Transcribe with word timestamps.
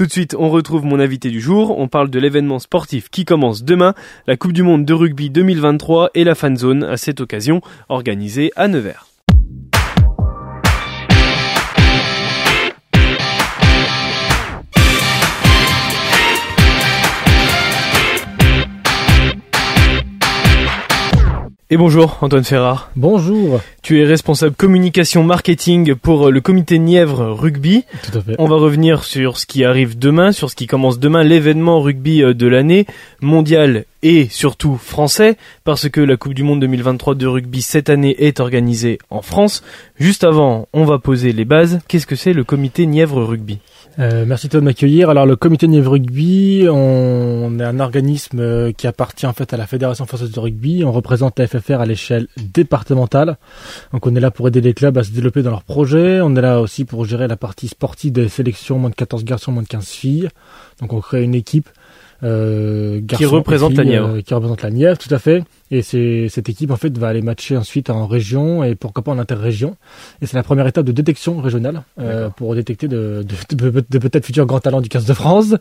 Tout 0.00 0.06
de 0.06 0.12
suite, 0.12 0.34
on 0.38 0.48
retrouve 0.48 0.86
mon 0.86 0.98
invité 0.98 1.28
du 1.28 1.42
jour. 1.42 1.78
On 1.78 1.86
parle 1.86 2.08
de 2.08 2.18
l'événement 2.18 2.58
sportif 2.58 3.10
qui 3.10 3.26
commence 3.26 3.64
demain, 3.64 3.92
la 4.26 4.38
Coupe 4.38 4.54
du 4.54 4.62
Monde 4.62 4.86
de 4.86 4.94
rugby 4.94 5.28
2023 5.28 6.12
et 6.14 6.24
la 6.24 6.34
fan 6.34 6.56
zone 6.56 6.84
à 6.84 6.96
cette 6.96 7.20
occasion 7.20 7.60
organisée 7.90 8.50
à 8.56 8.66
Nevers. 8.66 9.09
Et 21.72 21.76
bonjour 21.76 22.18
Antoine 22.20 22.42
Ferrard. 22.42 22.90
Bonjour. 22.96 23.60
Tu 23.80 24.00
es 24.00 24.04
responsable 24.04 24.56
communication 24.56 25.22
marketing 25.22 25.94
pour 25.94 26.26
euh, 26.26 26.30
le 26.32 26.40
comité 26.40 26.80
Nièvre 26.80 27.26
Rugby. 27.30 27.84
Tout 28.02 28.18
à 28.18 28.20
fait. 28.20 28.34
On 28.40 28.48
va 28.48 28.56
revenir 28.56 29.04
sur 29.04 29.38
ce 29.38 29.46
qui 29.46 29.62
arrive 29.62 29.96
demain, 29.96 30.32
sur 30.32 30.50
ce 30.50 30.56
qui 30.56 30.66
commence 30.66 30.98
demain, 30.98 31.22
l'événement 31.22 31.80
rugby 31.80 32.24
euh, 32.24 32.34
de 32.34 32.48
l'année, 32.48 32.86
mondial 33.20 33.84
et 34.02 34.26
surtout 34.28 34.78
français, 34.78 35.36
parce 35.62 35.88
que 35.88 36.00
la 36.00 36.16
Coupe 36.16 36.34
du 36.34 36.42
Monde 36.42 36.58
2023 36.58 37.14
de 37.14 37.28
rugby 37.28 37.62
cette 37.62 37.88
année 37.88 38.16
est 38.18 38.40
organisée 38.40 38.98
en 39.08 39.22
France. 39.22 39.62
Juste 39.96 40.24
avant, 40.24 40.66
on 40.72 40.84
va 40.84 40.98
poser 40.98 41.32
les 41.32 41.44
bases. 41.44 41.78
Qu'est-ce 41.86 42.06
que 42.06 42.16
c'est 42.16 42.32
le 42.32 42.42
comité 42.42 42.84
Nièvre 42.86 43.22
Rugby? 43.22 43.60
Euh, 43.98 44.24
merci 44.26 44.48
de 44.48 44.60
m'accueillir. 44.60 45.10
Alors 45.10 45.26
le 45.26 45.36
comité 45.36 45.66
Nièvre 45.66 45.92
Rugby, 45.92 46.66
on 46.70 47.58
est 47.58 47.64
un 47.64 47.80
organisme 47.80 48.38
euh, 48.38 48.72
qui 48.72 48.86
appartient 48.86 49.26
en 49.26 49.32
fait 49.32 49.52
à 49.52 49.56
la 49.56 49.66
Fédération 49.66 50.06
française 50.06 50.30
de 50.30 50.40
rugby. 50.40 50.84
On 50.84 50.92
représente 50.92 51.38
la 51.38 51.46
FFR 51.46 51.80
à 51.80 51.86
l'échelle 51.86 52.28
départementale. 52.36 53.36
Donc 53.92 54.06
on 54.06 54.14
est 54.14 54.20
là 54.20 54.30
pour 54.30 54.46
aider 54.48 54.60
les 54.60 54.74
clubs 54.74 54.96
à 54.96 55.02
se 55.02 55.10
développer 55.10 55.42
dans 55.42 55.50
leurs 55.50 55.64
projets. 55.64 56.20
On 56.20 56.36
est 56.36 56.40
là 56.40 56.60
aussi 56.60 56.84
pour 56.84 57.04
gérer 57.04 57.26
la 57.26 57.36
partie 57.36 57.68
sportive 57.68 58.12
des 58.12 58.28
sélections 58.28 58.78
moins 58.78 58.90
de 58.90 58.94
14 58.94 59.24
garçons, 59.24 59.52
moins 59.52 59.64
de 59.64 59.68
15 59.68 59.86
filles. 59.86 60.28
Donc 60.80 60.92
on 60.92 61.00
crée 61.00 61.22
une 61.22 61.34
équipe 61.34 61.68
euh, 62.22 63.00
et 63.20 63.24
représente 63.24 63.74
la 63.76 63.84
Nièvre. 63.84 64.08
euh, 64.16 64.20
qui 64.20 64.34
représente 64.34 64.62
la 64.62 64.70
Nièvre, 64.70 64.98
tout 64.98 65.12
à 65.14 65.18
fait. 65.18 65.42
Et 65.70 65.82
cette 65.82 66.48
équipe 66.48 66.70
en 66.72 66.76
fait 66.76 66.96
va 66.98 67.08
aller 67.08 67.22
matcher 67.22 67.56
ensuite 67.56 67.90
en 67.90 68.06
région 68.06 68.64
et 68.64 68.74
pourquoi 68.74 69.04
pas 69.04 69.12
en 69.12 69.18
interrégion. 69.18 69.76
Et 70.20 70.26
c'est 70.26 70.36
la 70.36 70.42
première 70.42 70.66
étape 70.66 70.84
de 70.84 70.92
détection 70.92 71.40
régionale 71.40 71.82
euh, 72.00 72.28
pour 72.28 72.54
détecter 72.56 72.88
de, 72.88 73.24
de, 73.50 73.70
de- 73.70 73.84
de 73.88 73.98
peut-être 73.98 74.26
futurs 74.26 74.46
grands 74.46 74.58
talents 74.60 74.80
du 74.80 74.88
15 74.88 75.04
de 75.06 75.14
France. 75.14 75.54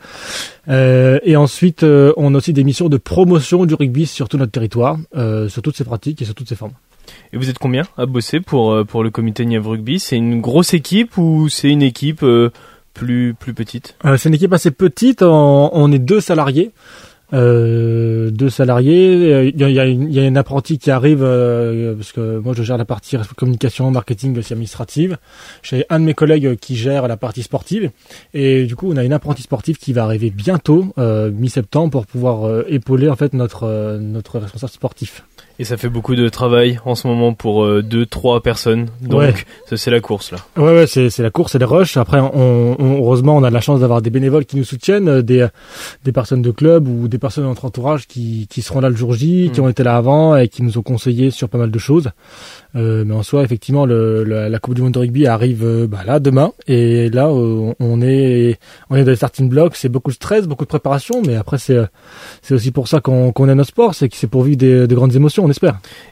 Et 0.68 1.36
ensuite, 1.36 1.84
on 1.84 2.34
a 2.34 2.38
aussi 2.38 2.54
des 2.54 2.64
missions 2.64 2.90
de 2.90 2.98
promotion 2.98 3.66
du 3.66 3.74
rugby 3.76 4.06
sur 4.06 4.30
tout 4.30 4.38
notre 4.38 4.52
territoire, 4.52 4.98
sur 5.48 5.62
toutes 5.62 5.78
ses 5.78 5.84
pratiques 5.84 6.22
et 6.22 6.26
sur 6.26 6.36
toutes 6.36 6.50
ses 6.50 6.56
formes. 6.56 6.74
Et 7.34 7.38
vous 7.38 7.50
êtes 7.50 7.58
combien 7.58 7.84
à 7.98 8.06
bosser 8.06 8.40
pour, 8.40 8.86
pour 8.86 9.04
le 9.04 9.10
comité 9.10 9.44
Nièvre 9.46 9.72
Rugby? 9.72 10.00
C'est 10.00 10.16
une 10.18 10.42
grosse 10.42 10.74
équipe 10.76 11.18
ou 11.18 11.50
c'est 11.50 11.70
une 11.70 11.82
équipe 11.82 12.24
plus, 12.94 13.34
plus 13.34 13.54
petite? 13.54 13.96
Euh, 14.06 14.18
c'est 14.18 14.30
une 14.30 14.36
équipe 14.36 14.54
assez 14.54 14.72
petite, 14.72 15.22
on, 15.22 15.92
est 15.92 16.00
deux 16.00 16.22
salariés. 16.22 16.72
Euh, 17.32 18.32
deux 18.32 18.50
salariés, 18.50 19.32
Euh, 19.32 19.52
il 19.54 19.60
y 19.60 19.64
a, 19.64 19.86
il 19.86 20.12
y 20.12 20.20
a 20.20 20.26
une, 20.26 20.38
apprentie 20.38 20.80
qui 20.80 20.90
arrive 20.90 21.20
parce 21.20 22.12
que 22.12 22.40
moi 22.40 22.54
je 22.58 22.64
gère 22.64 22.78
la 22.78 22.86
partie 22.86 23.18
communication, 23.38 23.92
marketing 23.92 24.38
aussi 24.38 24.54
administrative. 24.54 25.18
J'ai 25.62 25.86
un 25.92 26.00
de 26.00 26.06
mes 26.06 26.16
collègues 26.16 26.56
qui 26.58 26.76
gère 26.76 27.08
la 27.08 27.18
partie 27.18 27.44
sportive 27.44 27.92
et 28.34 28.66
du 28.66 28.76
coup 28.76 28.92
on 28.92 28.98
a 28.98 29.04
une 29.04 29.14
apprentie 29.14 29.44
sportive 29.44 29.78
qui 29.78 29.94
va 29.94 30.04
arriver 30.04 30.32
bientôt 30.32 30.92
mi-septembre 30.98 31.92
pour 31.92 32.08
pouvoir 32.08 32.64
épauler 32.68 33.10
en 33.10 33.16
fait 33.16 33.34
notre 33.34 34.00
notre 34.00 34.40
responsable 34.40 34.72
sportif. 34.74 35.24
Et 35.62 35.66
ça 35.66 35.76
fait 35.76 35.90
beaucoup 35.90 36.16
de 36.16 36.30
travail 36.30 36.80
en 36.86 36.96
ce 36.96 37.06
moment 37.06 37.34
pour 37.34 37.66
euh, 37.66 37.84
deux, 37.84 38.06
trois 38.06 38.42
personnes. 38.42 38.86
Donc 39.02 39.20
Ouais. 39.20 39.34
c'est 39.76 39.92
la 39.92 40.00
course 40.00 40.32
là. 40.32 40.38
Ouais, 40.56 40.72
ouais, 40.74 40.88
c'est, 40.88 41.10
la 41.20 41.32
course, 41.32 41.52
c'est 41.52 41.60
les 41.60 41.66
rushs. 41.66 41.98
Après, 41.98 42.20
on, 42.22 42.76
on- 42.82 42.98
heureusement, 42.98 43.36
on 43.36 43.44
a 43.44 43.50
la 43.50 43.60
chance 43.60 43.82
d'avoir 43.82 44.02
des 44.02 44.10
bénévoles 44.10 44.46
qui 44.46 44.56
nous 44.56 44.64
soutiennent, 44.64 45.10
euh, 45.10 45.22
des, 45.22 45.46
des 46.06 46.12
personnes 46.14 46.42
de 46.42 46.52
club 46.52 46.88
ou 46.88 47.10
des 47.10 47.18
personnes 47.18 47.44
de 47.44 47.50
notre 47.50 47.66
entourage 47.66 48.08
qui, 48.08 48.48
qui 48.50 48.62
seront 48.62 48.80
là 48.80 48.88
le 48.90 48.96
jour 48.96 49.14
J, 49.16 49.52
qui 49.54 49.60
Mm. 49.60 49.64
ont 49.66 49.70
été 49.70 49.84
là 49.84 49.98
avant 49.98 50.38
et 50.38 50.48
qui 50.48 50.64
nous 50.64 50.78
ont 50.78 50.82
conseillé 50.82 51.30
sur 51.30 51.50
pas 51.50 51.58
mal 51.58 51.72
de 51.72 51.80
choses. 51.80 52.10
Euh, 52.78 53.04
mais 53.06 53.14
en 53.16 53.24
soi, 53.24 53.44
effectivement, 53.44 53.86
le, 53.86 54.24
la 54.24 54.60
Coupe 54.60 54.76
du 54.76 54.82
Monde 54.82 54.94
de 54.94 55.00
rugby 55.00 55.28
arrive 55.28 55.66
euh, 55.66 55.88
bah, 55.88 56.00
là 56.06 56.20
demain, 56.20 56.52
et 56.68 57.10
là, 57.10 57.28
euh, 57.28 57.74
on 57.82 58.02
est, 58.02 58.60
on 58.90 58.96
est 58.96 59.04
dans 59.04 59.10
les 59.12 59.16
starting 59.18 59.50
blocks. 59.50 59.76
C'est 59.76 59.90
beaucoup 59.90 60.12
de 60.12 60.16
stress, 60.16 60.48
beaucoup 60.48 60.64
de 60.64 60.70
préparation, 60.70 61.22
mais 61.26 61.36
après, 61.36 61.58
c'est, 61.58 61.76
euh, 61.76 61.86
c'est 62.44 62.54
aussi 62.54 62.72
pour 62.72 62.88
ça 62.88 63.02
qu'on, 63.02 63.32
qu'on 63.34 63.50
aime 63.50 63.58
notre 63.58 63.70
sport, 63.72 63.94
c'est 63.96 64.08
que 64.08 64.16
c'est 64.16 64.28
pour 64.28 64.44
vivre 64.44 64.58
des, 64.58 64.88
de 64.88 64.96
grandes 64.96 65.16
émotions, 65.16 65.49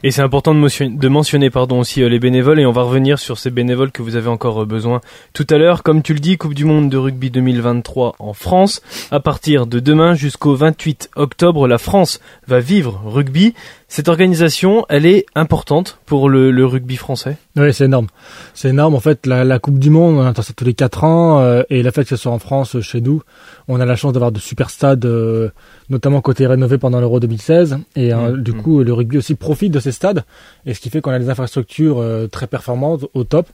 Et 0.02 0.10
c'est 0.10 0.22
important 0.22 0.54
de, 0.54 0.88
de 0.88 1.08
mentionner 1.08 1.50
pardon 1.50 1.80
aussi 1.80 2.02
euh, 2.02 2.08
les 2.08 2.18
bénévoles 2.18 2.60
et 2.60 2.66
on 2.66 2.72
va 2.72 2.82
revenir 2.82 3.18
sur 3.18 3.38
ces 3.38 3.50
bénévoles 3.50 3.92
que 3.92 4.02
vous 4.02 4.16
avez 4.16 4.28
encore 4.28 4.62
euh, 4.62 4.66
besoin 4.66 5.00
tout 5.32 5.46
à 5.50 5.58
l'heure. 5.58 5.82
Comme 5.82 6.02
tu 6.02 6.14
le 6.14 6.20
dis, 6.20 6.36
Coupe 6.36 6.54
du 6.54 6.64
Monde 6.64 6.90
de 6.90 6.96
rugby 6.96 7.30
2023 7.30 8.16
en 8.18 8.32
France. 8.32 8.82
À 9.10 9.20
partir 9.20 9.66
de 9.66 9.80
demain 9.80 10.14
jusqu'au 10.14 10.54
28 10.54 11.10
octobre, 11.16 11.68
la 11.68 11.78
France 11.78 12.20
va 12.46 12.60
vivre 12.60 13.00
rugby. 13.04 13.54
Cette 13.90 14.08
organisation, 14.08 14.84
elle 14.90 15.06
est 15.06 15.24
importante 15.34 15.98
pour 16.04 16.28
le, 16.28 16.50
le 16.50 16.66
rugby 16.66 16.96
français? 16.96 17.38
Oui, 17.56 17.72
c'est 17.72 17.86
énorme. 17.86 18.08
C'est 18.52 18.68
énorme. 18.68 18.94
En 18.94 19.00
fait, 19.00 19.24
la, 19.26 19.44
la 19.44 19.58
Coupe 19.58 19.78
du 19.78 19.88
Monde, 19.88 20.16
on 20.16 20.26
attend 20.26 20.42
ça 20.42 20.52
tous 20.54 20.64
les 20.66 20.74
quatre 20.74 21.04
ans. 21.04 21.40
euh, 21.40 21.62
et 21.70 21.82
le 21.82 21.90
fait 21.90 22.02
que 22.02 22.10
ce 22.10 22.16
soit 22.16 22.30
en 22.30 22.38
France, 22.38 22.76
euh, 22.76 22.82
chez 22.82 23.00
nous, 23.00 23.22
on 23.66 23.80
a 23.80 23.86
la 23.86 23.96
chance 23.96 24.12
d'avoir 24.12 24.30
de 24.30 24.38
super 24.38 24.68
stades, 24.68 25.06
euh, 25.06 25.48
notamment 25.88 26.20
côté 26.20 26.46
rénové 26.46 26.76
pendant 26.76 27.00
l'Euro 27.00 27.18
2016. 27.18 27.78
Et 27.96 28.12
euh, 28.12 28.36
Mmh, 28.36 28.42
du 28.42 28.52
mmh. 28.52 28.62
coup, 28.62 28.82
le 28.82 28.92
rugby 28.92 29.16
aussi 29.16 29.34
profite 29.34 29.72
de 29.72 29.80
ces 29.80 29.92
stades. 29.92 30.24
Et 30.66 30.74
ce 30.74 30.80
qui 30.80 30.90
fait 30.90 31.00
qu'on 31.00 31.10
a 31.12 31.18
des 31.18 31.30
infrastructures 31.30 31.98
euh, 31.98 32.26
très 32.26 32.46
performantes, 32.46 33.06
au 33.14 33.24
top, 33.24 33.48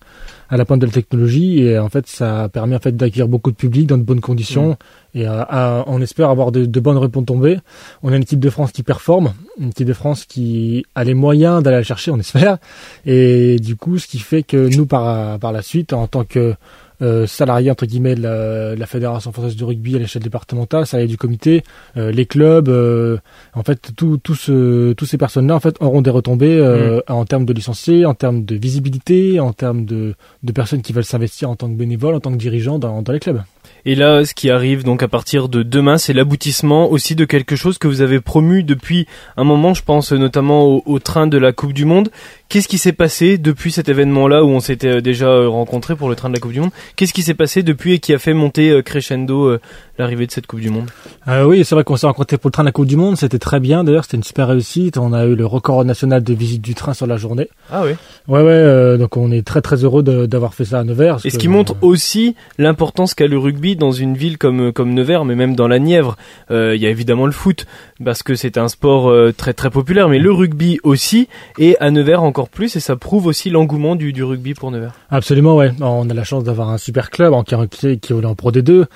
à 0.51 0.57
la 0.57 0.65
pointe 0.65 0.81
de 0.81 0.87
la 0.87 0.93
technologie. 0.93 1.61
Et 1.63 1.79
en 1.79 1.89
fait, 1.89 2.09
ça 2.09 2.49
permet 2.53 2.75
en 2.75 2.81
fait 2.81 2.97
d'accueillir 2.97 3.29
beaucoup 3.29 3.53
de 3.53 3.57
public 3.57 3.87
dans 3.87 3.99
de 3.99 4.03
bonnes 4.03 4.21
conditions. 4.21 4.71
Mmh. 4.71 4.77
Et 5.15 5.29
euh, 5.29 5.43
à- 5.49 5.85
on 5.87 6.01
espère 6.03 6.29
avoir 6.31 6.51
de, 6.53 6.65
de 6.67 6.81
bonnes 6.81 6.97
retombées. 6.99 7.59
On 8.03 8.13
a 8.13 8.17
une 8.17 8.23
équipe 8.23 8.41
de 8.41 8.51
France 8.51 8.73
qui 8.73 8.83
performe, 8.83 9.33
une 9.61 9.69
équipe 9.69 9.87
de 9.87 9.93
France 9.93 10.25
qui 10.25 10.85
a 10.95 11.05
les 11.05 11.15
moyens 11.15 11.63
d'aller 11.63 11.77
la 11.77 11.83
chercher, 11.85 12.11
on 12.11 12.19
espère. 12.19 12.59
Et 13.07 13.57
du 13.61 13.77
coup, 13.77 13.99
ce 13.99 14.07
qui 14.07 14.19
fait 14.19 14.43
que 14.43 14.75
nous, 14.77 14.87
par, 14.87 15.39
par 15.39 15.53
la 15.53 15.63
suite, 15.63 15.93
en 15.93 16.07
tant 16.07 16.25
que 16.25 16.55
euh, 17.03 17.27
salariés 17.27 17.71
entre 17.73 17.87
guillemets 17.87 18.15
de 18.15 18.23
la, 18.23 18.75
de 18.77 18.81
la 18.81 18.87
fédération 18.87 19.33
française 19.33 19.57
de 19.57 19.65
rugby 19.65 19.97
à 19.97 19.99
l'échelle 19.99 20.23
départementale, 20.23 20.87
salariés 20.87 21.09
du 21.11 21.17
comité, 21.19 21.63
euh, 21.97 22.13
les 22.13 22.25
clubs, 22.25 22.69
euh, 22.69 23.19
en 23.55 23.63
fait, 23.65 23.91
tout, 23.97 24.17
tout 24.23 24.37
ce, 24.37 24.93
tous 24.93 25.05
ces 25.05 25.19
personnes-là, 25.19 25.55
en 25.57 25.61
fait, 25.61 25.77
auront 25.81 26.03
des 26.03 26.11
retombées 26.11 26.57
euh, 26.59 27.01
en 27.09 27.25
termes 27.25 27.45
de 27.45 27.53
licenciés, 27.53 28.07
en 28.07 28.15
termes 28.15 28.45
de 28.45 28.55
visibilité, 28.55 29.41
en 29.41 29.53
termes 29.53 29.85
de, 29.85 30.15
de 30.45 30.53
personnes 30.53 30.83
qui 30.83 30.93
veulent 30.93 31.05
s'investir 31.05 31.51
en 31.51 31.57
tant 31.57 31.69
que 31.69 31.75
bénévoles, 31.75 32.15
en 32.15 32.21
tant 32.21 32.31
que 32.33 32.37
dirigeants 32.39 32.79
dans, 32.79 33.03
dans 33.03 33.13
les 33.13 33.21
clubs. 33.21 33.43
Et 33.87 33.95
là, 33.95 34.25
ce 34.25 34.35
qui 34.35 34.51
arrive 34.51 34.83
donc 34.83 35.03
à 35.03 35.09
partir 35.09 35.49
de 35.49 35.63
demain, 35.63 35.99
c'est 35.99 36.13
l'aboutissement 36.13 36.91
aussi 36.91 37.15
de 37.15 37.25
quelque 37.25 37.55
chose 37.57 37.79
que 37.79 37.87
vous 37.87 38.01
avez 38.01 38.21
promu 38.21 38.63
depuis 38.63 39.07
un 39.37 39.45
moment. 39.45 39.75
Je 39.75 39.83
pense 39.83 40.13
notamment 40.13 40.65
au, 40.65 40.83
au 40.87 40.99
train 40.99 41.27
de 41.27 41.37
la 41.37 41.53
Coupe 41.53 41.73
du 41.73 41.85
Monde. 41.85 42.11
Qu'est-ce 42.49 42.69
qui 42.69 42.79
s'est 42.79 42.93
passé 42.93 43.37
depuis 43.37 43.73
cet 43.73 43.89
événement-là 43.89 44.45
où 44.45 44.49
on 44.49 44.61
s'était 44.61 44.89
euh, 44.89 45.01
déjà 45.01 45.27
euh, 45.27 45.49
rencontré 45.49 45.97
pour 45.97 46.09
le 46.09 46.15
train 46.15 46.29
de 46.29 46.35
la 46.35 46.41
Coupe 46.41 46.53
du 46.53 46.61
Monde? 46.61 46.71
Qu'est-ce 46.97 47.13
qui 47.13 47.23
s'est 47.23 47.35
passé 47.35 47.63
depuis 47.63 47.95
et 47.95 47.99
qui 47.99 48.15
a 48.15 48.19
fait 48.19 48.35
monter 48.35 48.71
euh, 48.71 48.83
crescendo 48.83 49.59
l'arrivée 49.99 50.27
de 50.27 50.31
cette 50.33 50.47
Coupe 50.47 50.61
du 50.61 50.71
Monde? 50.71 50.91
Euh, 51.29 51.45
oui, 51.45 51.65
c'est 51.65 51.75
vrai 51.75 51.85
qu'on 51.85 51.97
s'est 51.97 52.07
rencontrés 52.07 52.39
pour 52.39 52.49
le 52.49 52.53
train 52.53 52.63
de 52.63 52.69
la 52.69 52.73
Coupe 52.73 52.87
du 52.87 52.97
Monde. 52.97 53.17
C'était 53.17 53.39
très 53.39 53.61
bien. 53.61 53.83
D'ailleurs, 53.85 54.05
c'était 54.05 54.17
une 54.19 54.23
super 54.25 54.49
réussite. 54.49 54.99
On 54.99 55.13
a 55.13 55.25
eu 55.27 55.35
le 55.35 55.47
record 55.47 55.85
national 55.85 56.23
de 56.23 56.33
visite 56.35 56.63
du 56.63 56.75
train 56.75 56.95
sur 56.95 57.07
la 57.07 57.17
journée. 57.17 57.49
Ah 57.71 57.83
oui. 57.85 57.93
Ouais, 58.29 58.41
ouais. 58.41 58.51
euh, 58.51 58.99
donc, 58.99 59.17
on 59.17 59.31
est 59.33 59.45
très, 59.45 59.61
très 59.61 59.85
heureux 59.85 60.03
d'avoir 60.03 60.55
fait 60.55 60.65
ça 60.65 60.79
à 60.81 60.85
Nevers. 60.85 61.19
Et 61.25 61.31
ce 61.31 61.37
que, 61.37 61.43
qui 61.43 61.49
montre 61.49 61.73
euh, 61.73 61.87
aussi 61.87 62.35
l'importance 62.59 63.15
qu'a 63.15 63.27
le 63.27 63.39
rugby 63.39 63.74
dans 63.77 63.93
une 63.93 64.17
ville 64.17 64.39
comme 64.39 64.73
comme 64.73 64.95
Nevers, 64.95 65.25
mais 65.25 65.35
même 65.35 65.55
dans 65.55 65.69
la 65.69 65.79
Nièvre. 65.79 66.17
Euh, 66.51 66.75
Il 66.75 66.83
y 66.83 66.87
a 66.87 66.91
évidemment 66.91 67.27
le 67.27 67.33
foot 67.33 67.67
parce 68.05 68.23
que 68.23 68.35
c'est 68.35 68.59
un 68.59 68.69
sport 68.69 69.11
euh, 69.11 69.33
très 69.37 69.53
très 69.53 69.71
populaire, 69.71 70.09
mais 70.09 70.19
le 70.19 70.33
rugby 70.33 70.79
aussi 70.83 71.29
et 71.59 71.77
à 71.81 71.91
Nevers 71.91 72.23
encore 72.23 72.49
plus. 72.49 72.77
Et 72.77 72.81
ça 72.81 72.97
prouve 72.97 73.27
aussi 73.27 73.51
l'engouement 73.51 73.97
du, 73.97 74.13
du 74.13 74.23
rugby 74.25 74.55
pour 74.55 74.71
Nevers. 74.71 74.93
Absolument, 75.11 75.57
ouais. 75.57 75.73
On 75.81 76.09
a 76.09 76.15
la 76.15 76.25
chance 76.25 76.45
d'avoir 76.45 76.71
un 76.71 76.79
super 76.79 77.11
club 77.11 77.33
en 77.33 77.43
qui, 77.43 77.55
qui, 77.71 77.99
qui 77.99 78.13
roule 78.13 78.27
en 78.27 78.35
Pro 78.35 78.51
D2. 78.51 78.87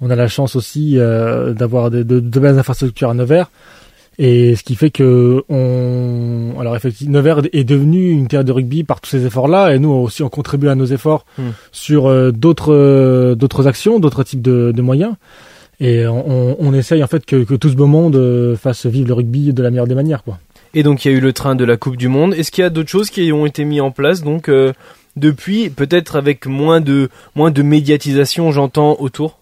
On 0.00 0.10
a 0.10 0.16
la 0.16 0.28
chance 0.28 0.56
aussi 0.56 0.98
euh, 0.98 1.52
d'avoir 1.52 1.90
de, 1.90 2.02
de, 2.02 2.20
de 2.20 2.40
belles 2.40 2.58
infrastructures 2.58 3.10
à 3.10 3.14
Nevers. 3.14 3.50
Et 4.18 4.54
ce 4.54 4.62
qui 4.62 4.76
fait 4.76 4.90
que 4.90 5.42
on, 5.48 6.54
alors 6.60 6.76
effectivement, 6.76 7.14
Nevers 7.18 7.42
est 7.52 7.64
devenu 7.64 8.10
une 8.10 8.28
terre 8.28 8.44
de 8.44 8.52
rugby 8.52 8.84
par 8.84 9.00
tous 9.00 9.10
ces 9.10 9.26
efforts-là, 9.26 9.74
et 9.74 9.78
nous 9.78 9.90
aussi 9.90 10.22
on 10.22 10.28
contribue 10.28 10.68
à 10.68 10.74
nos 10.74 10.86
efforts 10.86 11.24
Hmm. 11.36 11.50
sur 11.72 12.06
euh, 12.06 12.30
d'autres 12.30 12.72
euh, 12.72 13.34
d'autres 13.34 13.66
actions, 13.66 13.98
d'autres 13.98 14.22
types 14.22 14.42
de, 14.42 14.72
de 14.74 14.82
moyens. 14.82 15.14
Et 15.80 16.06
on, 16.06 16.72
essaye 16.72 17.02
en 17.02 17.08
fait 17.08 17.26
que, 17.26 17.42
que 17.42 17.54
tout 17.54 17.68
ce 17.68 17.74
beau 17.74 17.86
monde 17.88 18.14
euh, 18.14 18.56
fasse 18.56 18.86
vivre 18.86 19.08
le 19.08 19.14
rugby 19.14 19.52
de 19.52 19.60
la 19.60 19.70
meilleure 19.70 19.88
des 19.88 19.96
manières, 19.96 20.22
quoi. 20.22 20.38
Et 20.72 20.84
donc 20.84 21.04
il 21.04 21.10
y 21.10 21.14
a 21.14 21.18
eu 21.18 21.20
le 21.20 21.32
train 21.32 21.56
de 21.56 21.64
la 21.64 21.76
Coupe 21.76 21.96
du 21.96 22.06
Monde. 22.06 22.32
Est-ce 22.34 22.52
qu'il 22.52 22.62
y 22.62 22.64
a 22.66 22.70
d'autres 22.70 22.88
choses 22.88 23.10
qui 23.10 23.32
ont 23.32 23.44
été 23.44 23.64
mises 23.64 23.80
en 23.80 23.90
place? 23.90 24.22
Donc 24.22 24.48
depuis, 25.16 25.70
peut-être 25.70 26.14
avec 26.14 26.46
moins 26.46 26.80
de 26.80 27.08
moins 27.34 27.50
de 27.50 27.62
médiatisation, 27.62 28.52
j'entends 28.52 28.96
autour? 29.00 29.40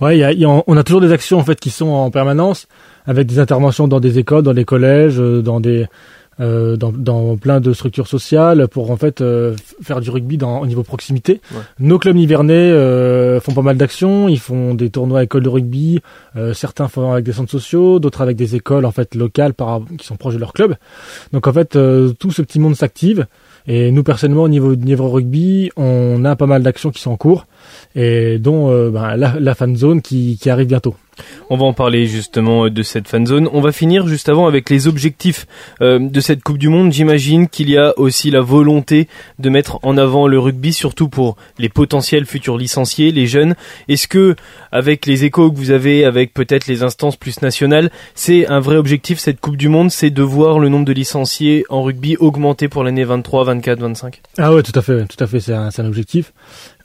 Ouais, 0.00 0.18
y 0.18 0.24
a- 0.24 0.32
y 0.32 0.44
a- 0.44 0.62
on 0.66 0.76
a 0.76 0.82
toujours 0.82 1.00
des 1.00 1.12
actions 1.12 1.38
en 1.38 1.44
fait 1.44 1.58
qui 1.60 1.70
sont 1.70 1.88
en 1.88 2.10
permanence 2.10 2.66
avec 3.06 3.26
des 3.26 3.38
interventions 3.38 3.86
dans 3.88 4.00
des 4.00 4.18
écoles, 4.18 4.42
dans 4.42 4.52
les 4.52 4.64
collèges, 4.64 5.20
euh, 5.20 5.40
dans 5.42 5.60
des 5.60 5.86
euh, 6.40 6.76
dans, 6.76 6.90
dans 6.90 7.36
plein 7.36 7.60
de 7.60 7.72
structures 7.72 8.08
sociales 8.08 8.66
pour 8.66 8.90
en 8.90 8.96
fait 8.96 9.20
euh, 9.20 9.54
faire 9.80 10.00
du 10.00 10.10
rugby 10.10 10.36
dans, 10.36 10.58
au 10.62 10.66
niveau 10.66 10.82
proximité. 10.82 11.40
Ouais. 11.52 11.60
Nos 11.78 12.00
clubs 12.00 12.16
nivernais 12.16 12.52
euh, 12.72 13.38
font 13.40 13.52
pas 13.52 13.62
mal 13.62 13.76
d'actions, 13.76 14.26
ils 14.28 14.40
font 14.40 14.74
des 14.74 14.90
tournois 14.90 15.20
à 15.20 15.22
écoles 15.22 15.44
de 15.44 15.48
rugby, 15.48 16.00
euh, 16.34 16.52
certains 16.52 16.88
font 16.88 17.12
avec 17.12 17.24
des 17.24 17.32
centres 17.32 17.52
sociaux, 17.52 18.00
d'autres 18.00 18.20
avec 18.20 18.36
des 18.36 18.56
écoles 18.56 18.84
en 18.84 18.90
fait 18.90 19.14
locales 19.14 19.54
par, 19.54 19.82
qui 19.96 20.04
sont 20.04 20.16
proches 20.16 20.34
de 20.34 20.40
leur 20.40 20.54
club. 20.54 20.74
Donc 21.32 21.46
en 21.46 21.52
fait 21.52 21.76
euh, 21.76 22.12
tout 22.18 22.32
ce 22.32 22.42
petit 22.42 22.58
monde 22.58 22.74
s'active 22.74 23.26
et 23.66 23.90
nous 23.90 24.02
personnellement 24.02 24.42
au 24.44 24.48
niveau 24.48 24.76
du 24.76 24.84
niveau 24.84 25.08
rugby, 25.08 25.70
on 25.76 26.24
a 26.24 26.36
pas 26.36 26.46
mal 26.46 26.62
d'actions 26.62 26.90
qui 26.90 27.00
sont 27.00 27.12
en 27.12 27.16
cours 27.16 27.46
et 27.94 28.38
dont 28.38 28.70
euh, 28.70 28.90
ben, 28.90 29.16
la, 29.16 29.34
la 29.38 29.54
fan 29.54 29.76
zone 29.76 30.02
qui, 30.02 30.38
qui 30.40 30.50
arrive 30.50 30.68
bientôt. 30.68 30.94
On 31.50 31.56
va 31.56 31.64
en 31.64 31.72
parler 31.72 32.06
justement 32.06 32.64
euh, 32.64 32.70
de 32.70 32.82
cette 32.82 33.08
fan 33.08 33.26
zone. 33.26 33.48
On 33.52 33.60
va 33.60 33.72
finir 33.72 34.06
juste 34.06 34.28
avant 34.28 34.46
avec 34.46 34.70
les 34.70 34.86
objectifs 34.86 35.46
euh, 35.80 35.98
de 35.98 36.20
cette 36.20 36.42
Coupe 36.42 36.58
du 36.58 36.68
Monde. 36.68 36.92
J'imagine 36.92 37.48
qu'il 37.48 37.70
y 37.70 37.76
a 37.76 37.98
aussi 37.98 38.30
la 38.30 38.40
volonté 38.40 39.08
de 39.38 39.50
mettre 39.50 39.78
en 39.82 39.96
avant 39.96 40.26
le 40.26 40.38
rugby, 40.38 40.72
surtout 40.72 41.08
pour 41.08 41.36
les 41.58 41.68
potentiels 41.68 42.26
futurs 42.26 42.56
licenciés, 42.56 43.12
les 43.12 43.26
jeunes. 43.26 43.54
Est-ce 43.88 44.08
que, 44.08 44.36
avec 44.72 45.06
les 45.06 45.24
échos 45.24 45.50
que 45.50 45.56
vous 45.56 45.70
avez, 45.70 46.04
avec 46.04 46.32
peut-être 46.32 46.66
les 46.66 46.82
instances 46.82 47.16
plus 47.16 47.42
nationales, 47.42 47.90
c'est 48.14 48.46
un 48.46 48.60
vrai 48.60 48.76
objectif 48.76 49.18
cette 49.18 49.40
Coupe 49.40 49.56
du 49.56 49.68
Monde, 49.68 49.90
c'est 49.90 50.10
de 50.10 50.22
voir 50.22 50.58
le 50.58 50.68
nombre 50.68 50.84
de 50.84 50.92
licenciés 50.92 51.64
en 51.68 51.82
rugby 51.82 52.16
augmenter 52.16 52.68
pour 52.68 52.84
l'année 52.84 53.04
23, 53.04 53.44
24, 53.44 53.80
25 53.80 54.20
Ah 54.38 54.54
ouais, 54.54 54.62
tout 54.62 54.72
à 54.74 54.82
fait, 54.82 55.40
c'est 55.40 55.52
un, 55.52 55.86
objectif. 55.86 56.32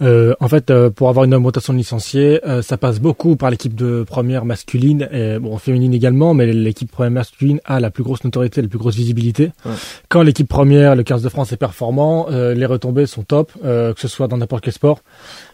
Euh, 0.01 0.33
en 0.39 0.47
fait, 0.47 0.71
pour 0.89 1.09
avoir 1.09 1.25
une 1.25 1.33
augmentation 1.33 1.73
de 1.73 1.77
licenciés, 1.77 2.39
ça 2.61 2.77
passe 2.77 2.99
beaucoup 2.99 3.35
par 3.35 3.49
l'équipe 3.49 3.75
de 3.75 4.03
première 4.19 4.43
masculine, 4.43 5.07
et 5.13 5.39
bon 5.39 5.57
féminine 5.57 5.93
également, 5.93 6.33
mais 6.33 6.45
l'équipe 6.51 6.91
première 6.91 7.11
masculine 7.11 7.61
a 7.63 7.79
la 7.79 7.89
plus 7.89 8.03
grosse 8.03 8.21
notoriété, 8.25 8.61
la 8.61 8.67
plus 8.67 8.77
grosse 8.77 8.95
visibilité. 8.95 9.53
Ouais. 9.65 9.71
Quand 10.09 10.23
l'équipe 10.23 10.49
première, 10.49 10.97
le 10.97 11.03
15 11.03 11.23
de 11.23 11.29
France, 11.29 11.53
est 11.53 11.57
performant, 11.57 12.27
euh, 12.29 12.53
les 12.53 12.65
retombées 12.65 13.05
sont 13.05 13.23
top, 13.23 13.53
euh, 13.63 13.93
que 13.93 14.01
ce 14.01 14.09
soit 14.09 14.27
dans 14.27 14.35
n'importe 14.35 14.65
quel 14.65 14.73
sport. 14.73 14.99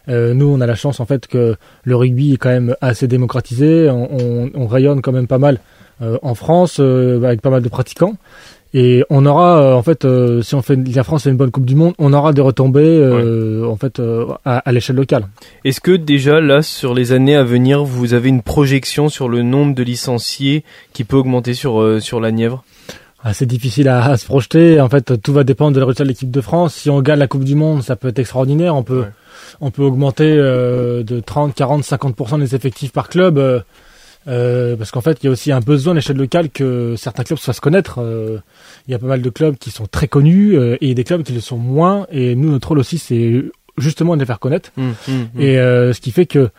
Euh, 0.10 0.34
nous, 0.34 0.48
on 0.48 0.62
a 0.62 0.66
la 0.66 0.74
chance 0.74 1.00
en 1.00 1.06
fait 1.06 1.28
que 1.28 1.56
le 1.84 1.96
rugby 1.96 2.34
est 2.34 2.38
quand 2.38 2.50
même 2.50 2.76
assez 2.82 3.08
démocratisé, 3.08 3.88
on, 3.92 4.10
on, 4.12 4.52
on 4.56 4.66
rayonne 4.66 5.04
quand 5.04 5.12
même 5.12 5.28
pas 5.28 5.38
mal 5.38 5.60
euh, 6.02 6.18
en 6.24 6.36
France 6.36 6.78
euh, 6.82 7.24
avec 7.24 7.42
pas 7.42 7.50
mal 7.50 7.62
de 7.62 7.70
pratiquants. 7.70 8.16
Et 8.78 9.06
on 9.10 9.26
aura, 9.26 9.62
euh, 9.62 9.74
en 9.74 9.82
fait, 9.84 10.04
euh, 10.04 10.42
si 10.42 10.54
on 10.54 10.62
fait 10.62 10.76
la 10.94 11.04
France 11.06 11.24
fait 11.24 11.30
une 11.30 11.38
bonne 11.38 11.50
Coupe 11.52 11.66
du 11.66 11.76
Monde, 11.76 11.94
on 11.98 12.12
aura 12.12 12.34
des 12.34 12.42
retombées, 12.42 12.82
euh, 12.84 13.66
en 13.66 13.78
fait, 13.78 14.02
à, 14.44 14.58
à 14.58 14.72
l'échelle 14.74 14.98
locale. 14.98 15.28
Est-ce 15.64 15.80
que 15.80 15.94
déjà 15.96 16.42
là, 16.42 16.62
sur 16.62 16.94
les 16.94 17.14
années 17.14 17.36
à 17.38 17.44
venir, 17.46 17.86
vous 17.86 18.14
avez 18.14 18.28
une 18.28 18.42
projection 18.42 19.08
sur 19.08 19.30
le 19.30 19.44
nombre 19.44 19.76
de 19.76 19.82
licenciés 19.84 20.66
qui 20.92 21.06
peut 21.06 21.16
augmenter 21.16 21.54
sur, 21.54 22.02
sur 22.02 22.20
la 22.20 22.32
Nièvre? 22.32 22.66
Ah, 23.24 23.34
c'est 23.34 23.46
difficile 23.46 23.88
à, 23.88 24.04
à 24.06 24.18
se 24.18 24.26
projeter. 24.26 24.80
En 24.82 24.90
fait, 24.90 25.22
tout 25.22 25.32
va 25.34 25.44
dépendre 25.46 25.74
de 25.74 25.80
la 25.80 25.86
résultat 25.86 26.04
de 26.04 26.10
l'équipe 26.10 26.30
de 26.30 26.42
France. 26.42 26.76
Si 26.76 26.90
on 26.90 27.02
gagne 27.02 27.20
la 27.20 27.28
Coupe 27.28 27.46
du 27.46 27.56
Monde, 27.56 27.82
ça 27.82 27.96
peut 27.96 28.10
être 28.10 28.20
extraordinaire. 28.20 28.76
On 28.76 28.84
peut, 28.84 29.00
Ouais. 29.02 29.08
on 29.62 29.72
peut 29.72 29.84
augmenter 29.84 30.26
euh, 30.38 31.02
de 31.04 31.22
30, 31.22 31.56
40, 31.56 31.82
50% 31.84 32.40
des 32.40 32.54
effectifs 32.56 32.92
par 32.92 33.08
club. 33.10 33.38
euh, 33.38 33.62
euh, 34.28 34.76
parce 34.76 34.92
qu'en 34.92 35.02
fait, 35.02 35.20
il 35.22 35.28
y 35.28 35.30
a 35.30 35.32
aussi 35.32 35.52
un 35.52 35.60
besoin 35.60 35.94
à 35.94 35.96
l'échelle 35.96 36.18
locale 36.18 36.50
que 36.50 36.96
certains 36.98 37.24
clubs 37.24 37.40
se 37.40 37.46
fassent 37.46 37.60
connaître. 37.60 38.00
Euh, 38.00 38.40
il 38.88 38.92
y 38.92 38.96
a 38.96 39.00
pas 39.00 39.08
mal 39.08 39.22
de 39.22 39.30
clubs 39.30 39.56
qui 39.58 39.72
sont 39.72 39.86
très 39.86 40.08
connus 40.08 40.58
euh, 40.58 40.78
et 40.82 40.96
des 40.96 41.04
clubs 41.04 41.24
qui 41.24 41.34
le 41.34 41.42
sont 41.42 41.58
moins. 41.58 42.08
Et 42.12 42.36
nous, 42.36 42.50
notre 42.50 42.70
rôle 42.70 42.80
aussi, 42.80 42.98
c'est 42.98 43.44
justement 43.78 44.16
de 44.16 44.22
les 44.22 44.26
faire 44.26 44.40
connaître. 44.40 44.72
Hum, 44.78 44.96
hum, 45.08 45.28
hum. 45.36 45.42
Et 45.42 45.60
euh, 45.60 45.94
ce 45.94 46.02
qui 46.02 46.12
fait 46.12 46.26
que 46.26 46.50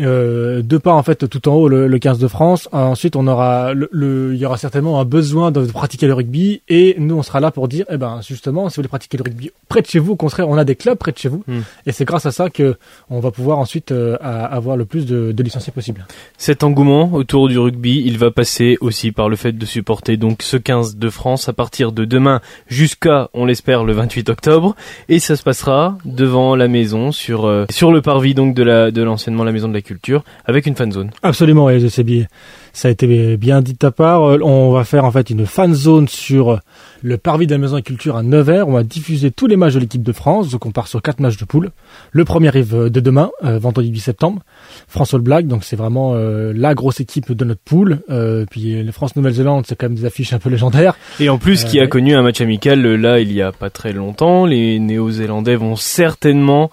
euh, 0.00 0.62
de 0.62 0.76
part 0.78 0.96
en 0.96 1.02
fait 1.02 1.28
tout 1.28 1.48
en 1.48 1.54
haut 1.54 1.68
le, 1.68 1.86
le 1.86 1.98
15 1.98 2.18
de 2.18 2.26
France, 2.28 2.68
ensuite 2.72 3.16
on 3.16 3.26
aura 3.26 3.74
le, 3.74 3.88
le- 3.92 4.32
il 4.34 4.40
y 4.40 4.46
aura 4.46 4.56
certainement 4.56 5.00
un 5.00 5.04
besoin 5.04 5.50
de 5.52 5.64
pratiquer 5.66 6.06
le 6.06 6.14
rugby 6.14 6.62
et 6.68 6.96
nous 6.98 7.16
on 7.16 7.22
sera 7.22 7.40
là 7.40 7.50
pour 7.50 7.68
dire 7.68 7.84
eh 7.90 7.96
ben 7.96 8.20
justement 8.26 8.68
si 8.68 8.74
vous 8.76 8.80
voulez 8.82 8.88
pratiquer 8.88 9.16
le 9.18 9.22
rugby 9.24 9.50
près 9.68 9.82
de 9.82 9.86
chez 9.86 9.98
vous, 9.98 10.12
au 10.12 10.16
contraire 10.16 10.48
on 10.48 10.56
a 10.58 10.64
des 10.64 10.74
clubs 10.76 10.98
près 10.98 11.12
de 11.12 11.18
chez 11.18 11.28
vous 11.28 11.42
Hmm. 11.46 11.60
et 11.86 11.92
c'est 11.92 12.04
grâce 12.04 12.26
à 12.26 12.32
ça 12.32 12.48
que 12.50 12.76
on 13.10 13.20
va 13.20 13.30
pouvoir 13.30 13.58
ensuite 13.58 13.92
euh, 13.92 14.16
avoir 14.20 14.76
le 14.76 14.84
plus 14.84 15.04
de, 15.06 15.30
de 15.32 15.42
licenciés 15.42 15.72
possible. 15.72 16.06
Cet 16.38 16.62
engouement 16.64 17.12
autour 17.12 17.48
du 17.48 17.58
rugby, 17.58 18.02
il 18.06 18.18
va 18.18 18.30
passer 18.30 18.78
aussi 18.80 19.12
par 19.12 19.28
le 19.28 19.36
fait 19.36 19.52
de 19.52 19.66
supporter 19.66 20.16
donc 20.16 20.42
ce 20.42 20.56
15 20.56 20.96
de 20.96 21.08
France 21.10 21.48
à 21.48 21.52
partir 21.52 21.92
de 21.92 22.04
demain 22.04 22.40
jusqu'à, 22.66 23.28
on 23.34 23.44
l'espère, 23.44 23.84
le 23.84 23.92
28 23.92 24.28
octobre. 24.30 24.74
Et 25.08 25.18
ça 25.18 25.36
se 25.36 25.42
passera 25.42 25.98
devant 26.04 26.56
la 26.56 26.68
maison, 26.68 27.12
sur, 27.12 27.44
euh, 27.46 27.66
sur 27.70 27.92
le 27.92 28.00
parvis 28.00 28.34
donc 28.34 28.54
de 28.54 28.62
la, 28.62 28.90
de 28.90 29.02
l'enseignement, 29.02 29.44
la 29.44 29.52
maison 29.52 29.68
de 29.68 29.74
la 29.74 29.82
culture, 29.84 30.24
avec 30.44 30.66
une 30.66 30.74
fan 30.74 30.90
zone. 30.90 31.10
Absolument, 31.22 31.70
et 31.70 31.88
c'est 31.88 32.02
bien, 32.04 32.24
ça 32.72 32.88
a 32.88 32.90
été 32.90 33.36
bien 33.36 33.60
dit 33.62 33.74
de 33.74 33.78
ta 33.78 33.90
part. 33.90 34.22
Euh, 34.24 34.38
On 34.42 34.72
va 34.72 34.84
faire 34.84 35.04
en 35.04 35.10
fait 35.12 35.30
une 35.30 35.46
fan 35.46 35.74
zone 35.74 36.08
sur 36.08 36.58
le 37.02 37.18
parvis 37.18 37.46
de 37.46 37.52
la 37.52 37.58
Maison 37.58 37.76
de 37.76 37.82
Culture 37.82 38.16
à 38.16 38.22
Nevers. 38.22 38.66
On 38.68 38.72
va 38.72 38.82
diffuser 38.82 39.30
tous 39.30 39.46
les 39.46 39.56
matchs 39.56 39.74
de 39.74 39.80
l'équipe 39.80 40.02
de 40.02 40.12
France. 40.12 40.48
Donc 40.50 40.66
on 40.66 40.70
part 40.72 40.88
sur 40.88 41.02
quatre 41.02 41.20
matchs 41.20 41.36
de 41.36 41.44
poule. 41.44 41.70
Le 42.12 42.24
premier 42.24 42.48
arrive 42.48 42.74
euh, 42.74 42.88
dès 42.90 43.00
demain, 43.02 43.30
euh, 43.44 43.58
vendredi 43.58 43.88
8 43.90 44.00
septembre. 44.00 44.42
France 44.88 45.14
All 45.14 45.20
Black, 45.20 45.46
donc 45.46 45.64
c'est 45.64 45.76
vraiment 45.76 46.12
euh, 46.14 46.52
la 46.54 46.74
grosse 46.74 47.00
équipe 47.00 47.30
de 47.32 47.44
notre 47.44 47.60
poule. 47.60 48.00
Euh, 48.10 48.44
puis 48.50 48.84
France-Nouvelle-Zélande, 48.90 49.64
c'est 49.68 49.76
quand 49.76 49.86
même 49.86 49.96
des 49.96 50.04
affiches 50.06 50.32
un 50.32 50.38
peu 50.38 50.48
légendaires. 50.50 50.96
Et 51.20 51.28
en 51.28 51.38
plus, 51.38 51.64
Euh, 51.64 51.68
qui 51.68 51.80
a 51.80 51.86
connu 51.86 52.14
un 52.14 52.22
match 52.22 52.40
amical 52.40 52.84
euh, 52.84 52.96
là, 52.96 53.20
il 53.20 53.32
y 53.32 53.42
a 53.42 53.52
pas 53.52 53.70
très 53.70 53.92
longtemps, 53.92 54.46
les 54.46 54.78
Néo-Zélandais 54.78 55.56
vont 55.56 55.76
certainement 55.76 56.70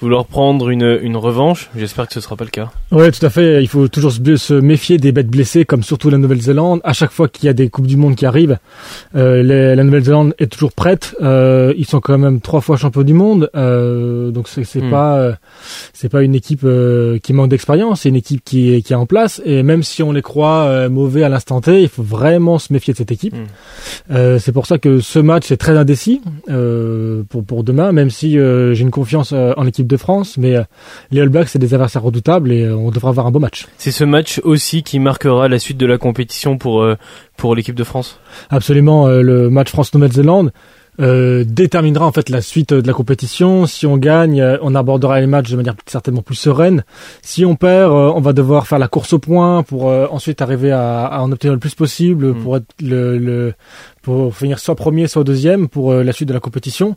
vouloir 0.00 0.26
prendre 0.26 0.68
une, 0.70 0.98
une 1.02 1.16
revanche. 1.16 1.70
J'espère 1.76 2.06
que 2.08 2.12
ce 2.14 2.20
sera 2.20 2.36
pas 2.36 2.44
le 2.44 2.50
cas. 2.50 2.70
Ouais, 2.90 3.10
tout 3.10 3.24
à 3.24 3.30
fait. 3.30 3.62
Il 3.62 3.68
faut 3.68 3.88
toujours 3.88 4.12
se, 4.12 4.52
méfier 4.54 4.98
des 4.98 5.12
bêtes 5.12 5.28
blessées, 5.28 5.64
comme 5.64 5.82
surtout 5.82 6.10
la 6.10 6.18
Nouvelle-Zélande. 6.18 6.80
À 6.84 6.92
chaque 6.92 7.10
fois 7.12 7.28
qu'il 7.28 7.46
y 7.46 7.48
a 7.48 7.52
des 7.52 7.68
coupes 7.70 7.86
du 7.86 7.96
monde 7.96 8.14
qui 8.16 8.26
arrivent, 8.26 8.58
euh, 9.16 9.42
les- 9.42 9.74
la 9.74 9.84
Nouvelle-Zélande 9.84 10.34
est 10.38 10.50
toujours 10.52 10.72
prête. 10.72 11.14
Euh, 11.22 11.72
ils 11.76 11.86
sont 11.86 12.00
quand 12.00 12.18
même 12.18 12.40
trois 12.40 12.60
fois 12.60 12.76
champions 12.76 13.02
du 13.02 13.14
monde, 13.14 13.50
euh, 13.56 14.30
donc 14.30 14.48
c'est 14.48 14.64
c'est 14.64 14.80
Hmm. 14.82 14.90
pas 14.90 15.32
c'est 15.92 16.08
pas 16.08 16.22
une 16.22 16.34
équipe 16.34 16.66
qui 17.22 17.32
manque 17.32 17.48
d'expérience. 17.50 18.02
C'est 18.02 18.08
une 18.08 18.16
équipe 18.16 18.42
qui 18.44 18.74
est 18.74 18.82
qui 18.82 18.92
est 18.92 18.96
en 18.96 19.06
place. 19.06 19.40
Et 19.44 19.62
même 19.62 19.82
si 19.82 20.02
on 20.02 20.12
les 20.12 20.22
croit 20.22 20.88
mauvais 20.88 21.22
à 21.22 21.28
l'instant 21.28 21.60
T, 21.60 21.82
il 21.82 21.88
faut 21.88 22.02
vraiment 22.02 22.58
se 22.58 22.72
méfier 22.72 22.92
de 22.92 22.98
cette 22.98 23.12
équipe. 23.12 23.34
Hmm. 23.34 24.38
C'est 24.38 24.52
pour 24.52 24.66
ça 24.66 24.78
que 24.78 25.00
ce 25.00 25.18
match 25.18 25.50
est 25.50 25.56
très 25.56 25.76
indécis 25.76 26.20
pour 27.28 27.44
pour 27.44 27.64
demain. 27.64 27.92
Même 27.92 28.10
si 28.10 28.32
j'ai 28.32 28.80
une 28.80 28.90
confiance 28.90 29.32
en 29.32 29.66
l'équipe 29.84 29.90
de 29.90 29.96
France, 29.96 30.36
mais 30.38 30.56
euh, 30.56 30.62
les 31.10 31.20
All 31.20 31.28
Blacks 31.28 31.48
c'est 31.48 31.58
des 31.58 31.74
adversaires 31.74 32.02
redoutables 32.02 32.52
et 32.52 32.62
euh, 32.62 32.76
on 32.76 32.90
devra 32.90 33.10
avoir 33.10 33.26
un 33.26 33.30
beau 33.30 33.38
match. 33.38 33.66
C'est 33.78 33.92
ce 33.92 34.04
match 34.04 34.40
aussi 34.44 34.82
qui 34.82 34.98
marquera 34.98 35.48
la 35.48 35.58
suite 35.58 35.78
de 35.78 35.86
la 35.86 35.98
compétition 35.98 36.58
pour, 36.58 36.82
euh, 36.82 36.96
pour 37.36 37.54
l'équipe 37.54 37.74
de 37.74 37.84
France? 37.84 38.18
Absolument, 38.50 39.08
le 39.08 39.50
match 39.50 39.70
France-Nouvelle-Zélande 39.70 40.52
euh, 41.00 41.42
déterminera 41.44 42.06
en 42.06 42.12
fait 42.12 42.28
la 42.28 42.40
suite 42.40 42.72
de 42.72 42.86
la 42.86 42.92
compétition. 42.92 43.66
Si 43.66 43.84
on 43.84 43.96
gagne, 43.96 44.40
euh, 44.40 44.58
on 44.62 44.76
abordera 44.76 45.18
les 45.20 45.26
matchs 45.26 45.50
de 45.50 45.56
manière 45.56 45.74
certainement 45.86 46.22
plus 46.22 46.36
sereine. 46.36 46.84
Si 47.20 47.44
on 47.44 47.56
perd, 47.56 47.90
euh, 47.90 48.12
on 48.14 48.20
va 48.20 48.32
devoir 48.32 48.68
faire 48.68 48.78
la 48.78 48.86
course 48.86 49.12
au 49.12 49.18
point 49.18 49.64
pour 49.64 49.86
ensuite 49.86 50.40
arriver 50.40 50.70
à, 50.70 51.06
à 51.06 51.20
en 51.20 51.32
obtenir 51.32 51.52
le 51.52 51.58
plus 51.58 51.74
possible 51.74 52.26
Mm. 52.26 52.42
pour 52.42 52.56
être 52.58 52.66
le, 52.80 53.18
le 53.18 53.54
pour 54.04 54.36
finir 54.36 54.58
soit 54.58 54.76
premier 54.76 55.08
soit 55.08 55.24
deuxième 55.24 55.66
pour 55.68 55.90
euh, 55.90 56.04
la 56.04 56.12
suite 56.12 56.28
de 56.28 56.34
la 56.34 56.40
compétition. 56.40 56.96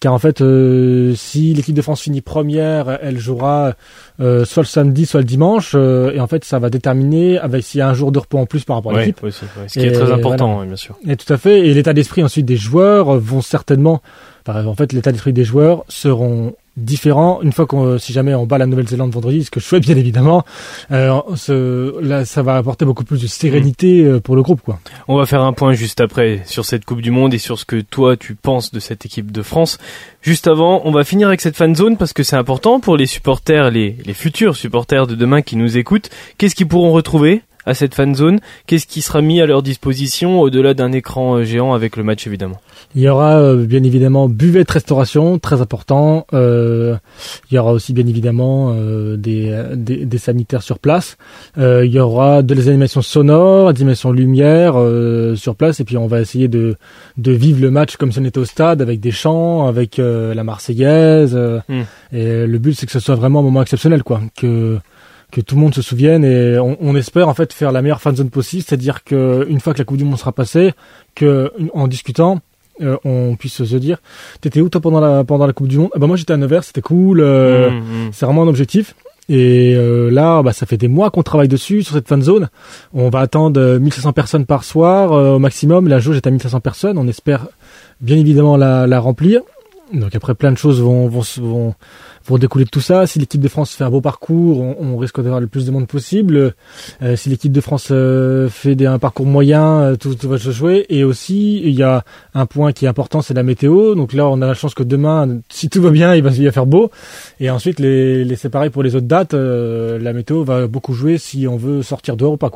Car 0.00 0.12
en 0.12 0.18
fait, 0.18 0.42
euh, 0.42 1.14
si 1.16 1.54
l'équipe 1.54 1.74
de 1.74 1.82
France 1.82 2.02
finit 2.02 2.20
première, 2.20 2.98
elle 3.02 3.18
jouera 3.18 3.72
euh, 4.20 4.44
soit 4.44 4.62
le 4.62 4.68
samedi, 4.68 5.06
soit 5.06 5.20
le 5.20 5.26
dimanche, 5.26 5.72
euh, 5.74 6.12
et 6.12 6.20
en 6.20 6.26
fait 6.26 6.44
ça 6.44 6.58
va 6.58 6.68
déterminer 6.68 7.38
avec 7.38 7.64
s'il 7.64 7.78
y 7.78 7.80
a 7.80 7.88
un 7.88 7.94
jour 7.94 8.12
de 8.12 8.18
repos 8.18 8.38
en 8.38 8.46
plus 8.46 8.64
par 8.64 8.76
rapport 8.76 8.94
à 8.94 9.00
l'équipe. 9.00 9.22
aussi, 9.24 9.44
ouais, 9.44 9.68
ce 9.68 9.78
qui 9.78 9.86
est 9.86 9.92
très 9.92 10.12
important, 10.12 10.52
voilà. 10.52 10.66
bien 10.66 10.76
sûr. 10.76 10.96
Et 11.08 11.16
tout 11.16 11.32
à 11.32 11.38
fait. 11.38 11.66
Et 11.66 11.74
l'état 11.74 11.94
d'esprit 11.94 12.22
ensuite 12.22 12.44
des 12.44 12.56
joueurs 12.56 13.18
vont 13.18 13.40
certainement, 13.40 14.02
enfin, 14.46 14.66
en 14.66 14.74
fait, 14.74 14.92
l'état 14.92 15.10
d'esprit 15.10 15.32
des 15.32 15.44
joueurs 15.44 15.84
seront 15.88 16.54
différents 16.76 17.40
une 17.42 17.52
fois 17.52 17.66
qu'on, 17.66 17.98
si 17.98 18.12
jamais 18.12 18.34
on 18.34 18.46
bat 18.46 18.58
la 18.58 18.66
Nouvelle-Zélande 18.66 19.12
vendredi, 19.12 19.44
ce 19.44 19.50
que 19.50 19.60
je 19.60 19.64
souhaite 19.66 19.82
bien 19.82 19.96
évidemment. 19.96 20.44
Euh, 20.90 21.20
ce, 21.36 22.00
là, 22.00 22.24
ça 22.24 22.42
va 22.42 22.56
apporter 22.56 22.84
beaucoup 22.84 23.04
plus 23.04 23.20
de 23.20 23.26
sérénité 23.26 24.04
euh, 24.04 24.20
pour 24.20 24.36
le 24.36 24.42
groupe, 24.42 24.62
quoi. 24.62 24.78
On 25.08 25.16
va 25.16 25.26
faire 25.26 25.42
un 25.42 25.52
point 25.52 25.74
juste 25.74 26.00
après 26.00 26.42
sur 26.46 26.64
cette 26.64 26.84
Coupe 26.84 27.00
du 27.00 27.10
Monde 27.10 27.34
et 27.34 27.38
sur 27.38 27.58
ce 27.58 27.64
que 27.64 27.80
toi 27.80 28.16
tu 28.16 28.34
penses 28.34 28.72
de 28.72 28.80
cette 28.80 29.04
équipe 29.04 29.30
de 29.30 29.42
France. 29.42 29.78
Juste 30.22 30.46
avant, 30.46 30.82
on 30.84 30.92
va 30.92 31.04
finir 31.04 31.28
avec 31.28 31.40
cette 31.40 31.56
fan 31.56 31.74
zone 31.74 31.96
parce 31.96 32.12
que 32.12 32.22
c'est 32.22 32.36
important 32.36 32.80
pour 32.80 32.96
les 32.96 33.06
supporters, 33.06 33.70
les, 33.70 33.96
les 34.04 34.14
futurs 34.14 34.56
supporters 34.56 35.06
de 35.06 35.14
demain 35.14 35.42
qui 35.42 35.56
nous 35.56 35.76
écoutent. 35.76 36.10
Qu'est-ce 36.38 36.54
qu'ils 36.54 36.68
pourront 36.68 36.92
retrouver? 36.92 37.42
À 37.66 37.74
cette 37.74 37.94
fan 37.94 38.14
zone 38.14 38.40
Qu'est-ce 38.66 38.86
qui 38.86 39.02
sera 39.02 39.20
mis 39.20 39.40
à 39.40 39.46
leur 39.46 39.62
disposition 39.62 40.40
au-delà 40.40 40.74
d'un 40.74 40.92
écran 40.92 41.36
euh, 41.36 41.44
géant 41.44 41.74
avec 41.74 41.96
le 41.96 42.02
match 42.02 42.26
évidemment? 42.26 42.60
Il 42.94 43.02
y 43.02 43.08
aura 43.08 43.38
euh, 43.38 43.64
bien 43.64 43.82
évidemment 43.84 44.28
buvette 44.28 44.70
restauration, 44.70 45.38
très 45.38 45.60
important. 45.60 46.26
Euh, 46.34 46.96
il 47.50 47.54
y 47.54 47.58
aura 47.58 47.72
aussi 47.72 47.92
bien 47.92 48.06
évidemment 48.06 48.74
euh, 48.74 49.16
des, 49.16 49.56
des, 49.74 50.04
des 50.04 50.18
sanitaires 50.18 50.62
sur 50.62 50.78
place. 50.78 51.16
Euh, 51.58 51.86
il 51.86 51.92
y 51.92 52.00
aura 52.00 52.42
de 52.42 52.54
les 52.54 52.68
animations 52.68 53.02
sonores, 53.02 53.72
des 53.72 53.80
animations 53.82 54.12
lumière 54.12 54.74
euh, 54.76 55.36
sur 55.36 55.54
place. 55.56 55.80
Et 55.80 55.84
puis 55.84 55.96
on 55.96 56.06
va 56.06 56.20
essayer 56.20 56.48
de, 56.48 56.76
de 57.16 57.32
vivre 57.32 57.60
le 57.60 57.70
match 57.70 57.96
comme 57.96 58.12
si 58.12 58.18
on 58.18 58.24
était 58.24 58.38
au 58.38 58.44
stade, 58.44 58.82
avec 58.82 59.00
des 59.00 59.10
chants, 59.12 59.66
avec 59.66 59.98
euh, 59.98 60.34
la 60.34 60.44
Marseillaise. 60.44 61.32
euh, 61.34 61.60
Mm. 61.68 61.82
Et 62.12 62.46
le 62.46 62.58
but 62.58 62.74
c'est 62.74 62.86
que 62.86 62.92
ce 62.92 63.00
soit 63.00 63.14
vraiment 63.14 63.40
un 63.40 63.42
moment 63.42 63.62
exceptionnel, 63.62 64.02
quoi. 64.02 64.20
Que 64.36 64.78
que 65.32 65.40
tout 65.40 65.56
le 65.56 65.60
monde 65.60 65.74
se 65.74 65.82
souvienne 65.82 66.24
et 66.24 66.58
on, 66.58 66.76
on 66.80 66.94
espère 66.94 67.28
en 67.28 67.34
fait 67.34 67.52
faire 67.52 67.72
la 67.72 67.82
meilleure 67.82 68.00
fan 68.00 68.14
zone 68.14 68.30
possible, 68.30 68.62
c'est-à-dire 68.62 69.02
que 69.02 69.44
une 69.48 69.58
fois 69.58 69.72
que 69.72 69.78
la 69.78 69.84
Coupe 69.84 69.96
du 69.96 70.04
Monde 70.04 70.18
sera 70.18 70.30
passée, 70.30 70.72
que 71.16 71.52
en 71.74 71.88
discutant, 71.88 72.40
euh, 72.80 72.96
on 73.04 73.34
puisse 73.36 73.64
se 73.64 73.76
dire 73.76 73.98
t'étais 74.40 74.60
où 74.60 74.68
toi 74.68 74.80
pendant 74.80 75.00
la 75.00 75.24
pendant 75.24 75.46
la 75.46 75.52
Coupe 75.52 75.68
du 75.68 75.78
Monde? 75.78 75.90
Bah 75.96 76.06
moi 76.06 76.16
j'étais 76.16 76.32
à 76.32 76.36
Nevers 76.36 76.62
c'était 76.64 76.80
cool 76.82 77.20
euh, 77.20 77.70
Mmh, 77.70 77.78
mmh. 77.78 78.10
c'est 78.12 78.26
vraiment 78.26 78.42
un 78.42 78.48
objectif. 78.48 78.94
Et 79.28 79.74
euh, 79.76 80.10
là 80.10 80.42
bah 80.42 80.52
ça 80.52 80.66
fait 80.66 80.76
des 80.76 80.88
mois 80.88 81.10
qu'on 81.10 81.22
travaille 81.22 81.48
dessus 81.48 81.82
sur 81.82 81.94
cette 81.94 82.08
fan 82.08 82.22
zone. 82.22 82.48
On 82.92 83.08
va 83.08 83.20
attendre 83.20 83.60
euh, 83.60 83.78
1500 83.78 84.12
personnes 84.12 84.46
par 84.46 84.64
soir 84.64 85.12
euh, 85.12 85.36
au 85.36 85.38
maximum. 85.38 85.88
La 85.88 85.98
jauge 86.00 86.16
est 86.16 86.26
à 86.26 86.30
1500 86.30 86.60
personnes. 86.60 86.98
On 86.98 87.06
espère 87.08 87.46
bien 88.00 88.16
évidemment 88.16 88.56
la, 88.56 88.86
la 88.86 89.00
remplir. 89.00 89.40
Donc 89.92 90.14
après 90.14 90.34
plein 90.34 90.52
de 90.52 90.58
choses 90.58 90.80
vont 90.80 91.08
vont 91.08 91.22
vont 91.38 91.74
vont 92.26 92.38
découler 92.38 92.64
de 92.64 92.70
tout 92.70 92.80
ça. 92.80 93.06
Si 93.06 93.18
l'équipe 93.18 93.40
de 93.40 93.48
France 93.48 93.74
fait 93.74 93.84
un 93.84 93.90
beau 93.90 94.00
parcours, 94.00 94.60
on, 94.60 94.96
risque 94.96 95.20
d'avoir 95.20 95.40
le 95.40 95.46
plus 95.46 95.66
de 95.66 95.70
monde 95.70 95.88
possible. 95.88 96.54
Euh, 97.02 97.16
si 97.16 97.28
l'équipe 97.28 97.50
de 97.50 97.60
France 97.60 97.88
euh, 97.90 98.48
fait 98.48 98.80
un 98.86 98.98
parcours 98.98 99.26
moyen, 99.26 99.80
euh, 99.80 99.96
tout, 99.96 100.16
va 100.28 100.38
se 100.38 100.50
jouer. 100.50 100.86
Et 100.88 101.02
aussi, 101.02 101.60
il 101.64 101.74
y 101.74 101.82
a 101.82 102.04
un 102.34 102.46
point 102.46 102.72
qui 102.72 102.84
est 102.84 102.88
important, 102.88 103.22
c'est 103.22 103.34
la 103.34 103.42
météo. 103.42 103.94
Donc 103.94 104.12
là, 104.12 104.28
on 104.28 104.40
a 104.42 104.46
la 104.46 104.54
chance 104.54 104.74
que 104.74 104.82
demain, 104.82 105.40
si 105.48 105.68
tout 105.68 105.82
va 105.82 105.90
bien, 105.90 106.14
il 106.14 106.22
va, 106.22 106.30
il 106.30 106.44
va 106.44 106.52
faire 106.52 106.66
beau. 106.66 106.90
Et 107.40 107.50
ensuite, 107.50 107.80
les, 107.80 108.24
les 108.24 108.36
pour 108.72 108.82
les 108.82 108.94
autres 108.94 109.06
dates. 109.06 109.32
la 109.34 110.12
météo 110.12 110.44
va 110.44 110.66
beaucoup 110.66 110.92
jouer 110.92 111.16
si 111.18 111.46
on 111.48 111.56
veut 111.56 111.82
sortir 111.82 112.16
dehors 112.16 112.32
ou 112.32 112.36
pas. 112.36 112.50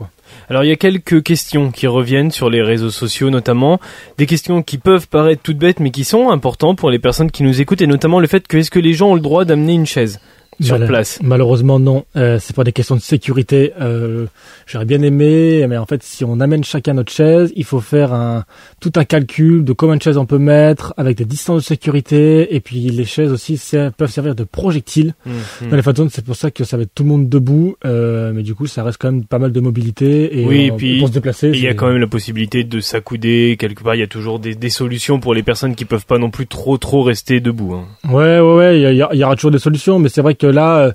Alors 0.48 0.64
il 0.64 0.68
y 0.68 0.72
a 0.72 0.76
quelques 0.76 1.22
questions 1.22 1.70
qui 1.70 1.86
reviennent 1.86 2.30
sur 2.30 2.50
les 2.50 2.62
réseaux 2.62 2.90
sociaux 2.90 3.30
notamment, 3.30 3.80
des 4.18 4.26
questions 4.26 4.62
qui 4.62 4.78
peuvent 4.78 5.08
paraître 5.08 5.42
toutes 5.42 5.58
bêtes 5.58 5.80
mais 5.80 5.90
qui 5.90 6.04
sont 6.04 6.30
importantes 6.30 6.78
pour 6.78 6.90
les 6.90 6.98
personnes 6.98 7.30
qui 7.30 7.42
nous 7.42 7.60
écoutent 7.60 7.82
et 7.82 7.86
notamment 7.86 8.20
le 8.20 8.26
fait 8.26 8.46
que 8.46 8.56
est-ce 8.58 8.70
que 8.70 8.78
les 8.78 8.92
gens 8.92 9.10
ont 9.10 9.14
le 9.14 9.20
droit 9.20 9.44
d'amener 9.56 9.74
une 9.74 9.86
chaise 9.86 10.20
sur 10.60 10.78
place 10.86 11.18
Malheureusement, 11.22 11.78
non. 11.78 12.04
Euh, 12.16 12.38
c'est 12.40 12.54
pas 12.56 12.64
des 12.64 12.72
questions 12.72 12.96
de 12.96 13.00
sécurité. 13.00 13.72
Euh, 13.80 14.26
J'aurais 14.66 14.84
bien 14.84 15.00
aimé, 15.02 15.64
mais 15.68 15.76
en 15.76 15.86
fait, 15.86 16.02
si 16.02 16.24
on 16.24 16.40
amène 16.40 16.64
chacun 16.64 16.94
notre 16.94 17.12
chaise, 17.12 17.52
il 17.54 17.64
faut 17.64 17.80
faire 17.80 18.12
un 18.12 18.44
tout 18.80 18.92
un 18.96 19.04
calcul 19.04 19.64
de 19.64 19.72
combien 19.72 19.96
de 19.96 20.02
chaises 20.02 20.16
on 20.16 20.26
peut 20.26 20.38
mettre, 20.38 20.92
avec 20.96 21.16
des 21.16 21.24
distances 21.24 21.62
de 21.62 21.66
sécurité, 21.66 22.54
et 22.54 22.60
puis 22.60 22.80
les 22.80 23.04
chaises 23.04 23.30
aussi 23.32 23.60
peuvent 23.96 24.10
servir 24.10 24.34
de 24.34 24.44
projectiles 24.44 25.14
Mhm. 25.24 25.70
dans 25.70 25.76
les 25.76 25.82
zones. 25.82 26.08
C'est 26.10 26.24
pour 26.24 26.34
ça 26.36 26.50
que 26.50 26.64
ça 26.64 26.76
va 26.76 26.82
être 26.82 26.94
tout 26.94 27.02
le 27.04 27.08
monde 27.10 27.28
debout, 27.28 27.76
euh, 27.84 28.32
mais 28.34 28.42
du 28.42 28.54
coup, 28.54 28.66
ça 28.66 28.82
reste 28.82 28.98
quand 29.00 29.12
même 29.12 29.24
pas 29.24 29.38
mal 29.38 29.52
de 29.52 29.60
mobilité 29.60 30.40
et 30.40 30.44
Oui, 30.44 30.64
et 30.66 30.72
puis, 30.72 30.98
pour 30.98 31.08
se 31.08 31.12
déplacer. 31.12 31.50
Il 31.54 31.60
y 31.60 31.68
a 31.68 31.74
quand 31.74 31.86
même 31.88 31.98
la 32.00 32.06
possibilité 32.08 32.64
de 32.64 32.80
s'accouder 32.80 33.56
quelque 33.58 33.82
part. 33.84 33.94
Il 33.94 34.00
y 34.00 34.02
a 34.04 34.06
toujours 34.08 34.38
des, 34.40 34.54
des 34.54 34.70
solutions 34.70 35.20
pour 35.20 35.32
les 35.34 35.42
personnes 35.42 35.74
qui 35.76 35.84
peuvent 35.84 36.06
pas 36.06 36.18
non 36.18 36.30
plus 36.30 36.46
trop 36.46 36.76
trop 36.78 37.02
rester 37.02 37.40
debout. 37.40 37.74
hein. 37.74 37.84
Ouais, 38.12 38.40
ouais, 38.40 38.54
ouais, 38.56 38.78
il 38.80 38.96
y, 38.96 39.02
a- 39.02 39.08
il 39.12 39.18
y 39.20 39.24
aura 39.24 39.36
toujours 39.36 39.50
des 39.52 39.58
solutions, 39.58 39.98
mais 39.98 40.08
c'est 40.08 40.22
vrai 40.22 40.34
que 40.34 40.45
là, 40.52 40.92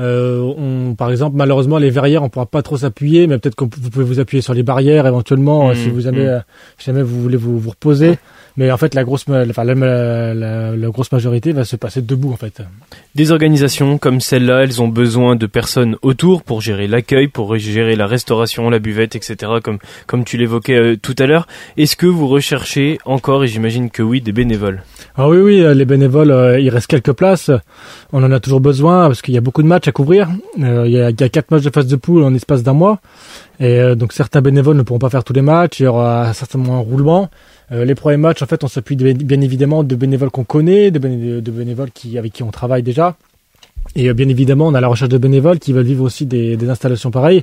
euh, 0.00 0.40
on, 0.56 0.94
par 0.94 1.10
exemple, 1.10 1.36
malheureusement, 1.36 1.78
les 1.78 1.90
verrières, 1.90 2.22
on 2.22 2.28
pourra 2.28 2.46
pas 2.46 2.62
trop 2.62 2.76
s'appuyer, 2.78 3.26
mais 3.26 3.38
peut-être 3.38 3.54
que 3.54 3.64
vous 3.64 3.90
pouvez 3.90 4.04
vous 4.04 4.18
appuyer 4.20 4.40
sur 4.42 4.54
les 4.54 4.62
barrières 4.62 5.06
éventuellement 5.06 5.68
Mm, 5.68 5.70
euh, 5.70 5.74
si 5.74 5.90
vous 5.90 6.06
avez, 6.06 6.24
mm. 6.24 6.28
euh, 6.28 6.38
si 6.78 6.86
jamais 6.86 7.02
vous 7.02 7.20
voulez 7.20 7.36
vous, 7.36 7.58
vous 7.58 7.70
reposer. 7.70 8.18
Mais 8.56 8.70
en 8.72 8.76
fait, 8.76 8.94
la 8.94 9.04
grosse, 9.04 9.28
ma- 9.28 9.44
enfin, 9.48 9.62
la, 9.64 9.74
la- 9.74 10.34
la- 10.34 10.76
la 10.76 10.88
grosse 10.88 11.12
majorité 11.12 11.52
va 11.52 11.64
se 11.64 11.76
passer 11.76 12.02
debout, 12.02 12.32
en 12.32 12.36
fait. 12.36 12.60
Des 13.14 13.30
organisations 13.30 13.96
comme 13.96 14.20
celle-là, 14.20 14.64
elles 14.64 14.82
ont 14.82 14.88
besoin 14.88 15.36
de 15.36 15.46
personnes 15.46 15.96
autour 16.02 16.42
pour 16.42 16.60
gérer 16.60 16.88
l'accueil, 16.88 17.28
pour 17.28 17.56
gérer 17.56 17.94
la 17.94 18.06
restauration, 18.08 18.68
la 18.68 18.78
buvette, 18.80 19.14
etc. 19.16 19.36
Comme 19.62 19.78
comme 20.06 20.24
tu 20.24 20.36
l'évoquais 20.36 20.74
euh, 20.76 20.96
tout 21.00 21.14
à 21.18 21.26
l'heure. 21.26 21.46
Est-ce 21.76 21.94
que 21.96 22.06
vous 22.06 22.26
recherchez 22.26 22.98
encore, 23.04 23.44
et 23.44 23.48
j'imagine 23.48 23.88
que 23.88 24.02
oui, 24.02 24.20
des 24.20 24.32
bénévoles? 24.32 24.82
Ah 25.16 25.28
oui, 25.28 25.38
oui, 25.38 25.64
les 25.74 25.84
bénévoles, 25.84 26.30
euh, 26.32 26.58
il 26.60 26.68
reste 26.70 26.88
quelques 26.88 27.12
places. 27.12 27.50
On 28.12 28.22
en 28.24 28.32
a 28.32 28.40
toujours 28.40 28.60
besoin 28.60 29.06
parce 29.06 29.22
qu'il 29.22 29.32
y 29.34 29.38
a 29.38 29.42
beaucoup 29.42 29.62
de 29.62 29.68
matchs 29.68 29.88
couvrir. 29.92 30.28
Euh, 30.60 30.84
il, 30.86 30.92
y 30.92 31.00
a, 31.00 31.12
quatre 31.12 31.50
matchs 31.50 31.62
de 31.62 31.70
phase 31.70 31.86
de 31.86 31.96
poule 31.96 32.22
en 32.22 32.34
espace 32.34 32.62
d'un 32.62 32.72
mois. 32.72 33.00
Et 33.58 33.80
euh, 33.80 33.94
donc 33.94 34.12
certains 34.12 34.40
bénévoles 34.40 34.76
ne 34.76 34.82
pourront 34.82 34.98
pas 34.98 35.10
faire 35.10 35.24
tous 35.24 35.32
les 35.32 35.42
matchs. 35.42 35.80
Il 35.80 35.84
y 35.84 35.86
aura 35.86 36.32
certainement 36.34 36.76
un 36.76 36.80
roulement. 36.80 37.30
Euh, 37.72 37.84
les 37.84 37.94
premiers 37.94 38.16
matchs, 38.16 38.42
en 38.42 38.46
fait, 38.46 38.64
on 38.64 38.68
s'appuie 38.68 38.96
bien 38.96 39.40
évidemment 39.40 39.84
de 39.84 39.94
bénévoles 39.94 40.30
qu'on 40.30 40.44
connaît, 40.44 40.90
de, 40.90 41.40
de 41.40 41.50
bénévoles 41.50 41.90
qui, 41.92 42.18
avec 42.18 42.32
qui 42.32 42.42
on 42.42 42.50
travaille 42.50 42.82
déjà. 42.82 43.16
Et 43.96 44.08
euh, 44.08 44.14
bien 44.14 44.28
évidemment, 44.28 44.68
on 44.68 44.74
a 44.74 44.80
la 44.80 44.88
recherche 44.88 45.10
de 45.10 45.18
bénévoles 45.18 45.58
qui 45.58 45.72
veulent 45.72 45.84
vivre 45.84 46.04
aussi 46.04 46.26
des, 46.26 46.56
des 46.56 46.70
installations 46.70 47.10
pareilles. 47.10 47.42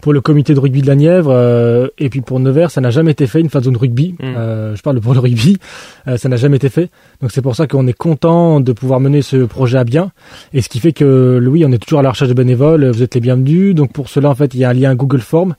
Pour 0.00 0.12
le 0.12 0.20
comité 0.20 0.54
de 0.54 0.60
rugby 0.60 0.82
de 0.82 0.86
la 0.86 0.94
Nièvre, 0.94 1.30
euh, 1.32 1.88
et 1.98 2.08
puis 2.08 2.20
pour 2.20 2.38
Nevers, 2.40 2.70
ça 2.70 2.80
n'a 2.80 2.90
jamais 2.90 3.12
été 3.12 3.26
fait, 3.26 3.40
une 3.40 3.50
phase 3.50 3.64
zone 3.64 3.76
rugby. 3.76 4.14
Mm. 4.20 4.24
Euh, 4.24 4.76
je 4.76 4.82
parle 4.82 5.00
pour 5.00 5.14
le 5.14 5.20
rugby, 5.20 5.58
euh, 6.06 6.16
ça 6.16 6.28
n'a 6.28 6.36
jamais 6.36 6.56
été 6.56 6.68
fait. 6.68 6.90
Donc 7.20 7.32
c'est 7.32 7.42
pour 7.42 7.56
ça 7.56 7.66
qu'on 7.66 7.86
est 7.86 7.92
content 7.92 8.60
de 8.60 8.72
pouvoir 8.72 9.00
mener 9.00 9.22
ce 9.22 9.38
projet 9.44 9.78
à 9.78 9.84
bien. 9.84 10.12
Et 10.52 10.62
ce 10.62 10.68
qui 10.68 10.78
fait 10.78 10.92
que, 10.92 11.42
oui, 11.44 11.64
on 11.66 11.72
est 11.72 11.78
toujours 11.78 11.98
à 11.98 12.02
la 12.02 12.10
recherche 12.10 12.30
de 12.30 12.34
bénévoles, 12.34 12.88
vous 12.90 13.02
êtes 13.02 13.14
les 13.14 13.20
bienvenus. 13.20 13.74
Donc 13.74 13.92
pour 13.92 14.08
cela, 14.08 14.30
en 14.30 14.34
fait, 14.34 14.54
il 14.54 14.60
y 14.60 14.64
a 14.64 14.70
un 14.70 14.74
lien 14.74 14.94
Google 14.94 15.20
Form 15.20 15.54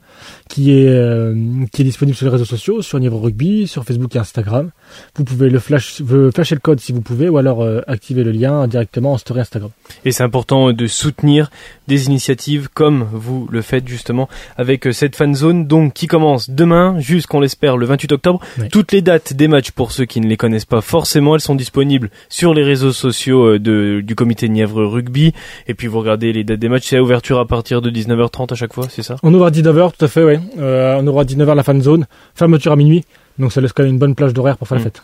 qui 0.49 0.73
est, 0.73 0.89
euh, 0.89 1.35
qui 1.71 1.83
est 1.83 1.85
disponible 1.85 2.17
sur 2.17 2.25
les 2.25 2.31
réseaux 2.31 2.43
sociaux, 2.43 2.81
sur 2.81 2.99
Nièvre 2.99 3.21
Rugby, 3.21 3.67
sur 3.67 3.85
Facebook 3.85 4.13
et 4.15 4.19
Instagram. 4.19 4.71
Vous 5.15 5.23
pouvez 5.23 5.49
le 5.49 5.59
flash, 5.59 6.01
le 6.01 6.31
flasher 6.31 6.55
le 6.55 6.59
code 6.59 6.79
si 6.79 6.91
vous 6.91 7.01
pouvez, 7.01 7.29
ou 7.29 7.37
alors 7.37 7.61
euh, 7.61 7.81
activer 7.87 8.23
le 8.23 8.31
lien 8.31 8.67
directement 8.67 9.13
en 9.13 9.17
story 9.17 9.41
Instagram. 9.41 9.69
Et 10.05 10.11
c'est 10.11 10.23
important 10.23 10.73
de 10.73 10.87
soutenir 10.87 11.51
des 11.89 12.05
initiatives 12.07 12.69
comme 12.73 13.05
vous 13.11 13.47
le 13.51 13.61
faites 13.61 13.85
justement 13.87 14.29
avec 14.57 14.87
euh, 14.87 14.93
cette 14.93 15.17
fan 15.17 15.35
zone 15.35 15.67
donc 15.67 15.93
qui 15.93 16.07
commence 16.07 16.49
demain 16.49 16.97
jusqu'on 16.99 17.41
l'espère 17.41 17.75
le 17.75 17.85
28 17.85 18.13
octobre. 18.13 18.39
Oui. 18.57 18.69
Toutes 18.69 18.93
les 18.93 19.01
dates 19.01 19.33
des 19.33 19.49
matchs 19.49 19.71
pour 19.71 19.91
ceux 19.91 20.05
qui 20.05 20.21
ne 20.21 20.27
les 20.27 20.37
connaissent 20.37 20.63
pas 20.65 20.79
forcément, 20.81 21.35
elles 21.35 21.41
sont 21.41 21.55
disponibles 21.55 22.09
sur 22.29 22.53
les 22.53 22.63
réseaux 22.63 22.93
sociaux 22.93 23.55
euh, 23.55 23.59
de, 23.59 24.01
du 24.01 24.15
comité 24.15 24.47
Nièvre 24.47 24.85
Rugby 24.85 25.33
et 25.67 25.73
puis 25.73 25.87
vous 25.87 25.99
regardez 25.99 26.31
les 26.31 26.45
dates 26.45 26.59
des 26.59 26.69
matchs, 26.69 26.87
c'est 26.87 26.97
à 26.97 27.03
ouverture 27.03 27.39
à 27.39 27.45
partir 27.45 27.81
de 27.81 27.89
19h30 27.89 28.53
à 28.53 28.55
chaque 28.55 28.73
fois, 28.73 28.85
c'est 28.89 29.03
ça? 29.03 29.17
On 29.23 29.33
ouvre 29.33 29.47
à 29.47 29.51
19h, 29.51 29.91
tout 29.97 30.05
à 30.05 30.07
fait, 30.07 30.23
oui. 30.23 30.35
Euh, 30.59 30.95
on 31.01 31.07
aura 31.07 31.23
à 31.23 31.25
19h 31.25 31.55
la 31.55 31.63
fan 31.63 31.81
zone, 31.81 32.05
fermeture 32.35 32.71
à 32.71 32.75
minuit. 32.75 33.03
Donc 33.39 33.51
ça 33.51 33.59
laisse 33.61 33.73
quand 33.73 33.83
même 33.83 33.93
une 33.93 33.99
bonne 33.99 34.15
plage 34.15 34.33
d'horaire 34.33 34.57
pour 34.57 34.67
faire 34.67 34.77
Mm. 34.77 34.81
la 34.81 34.83
fête. 34.85 35.01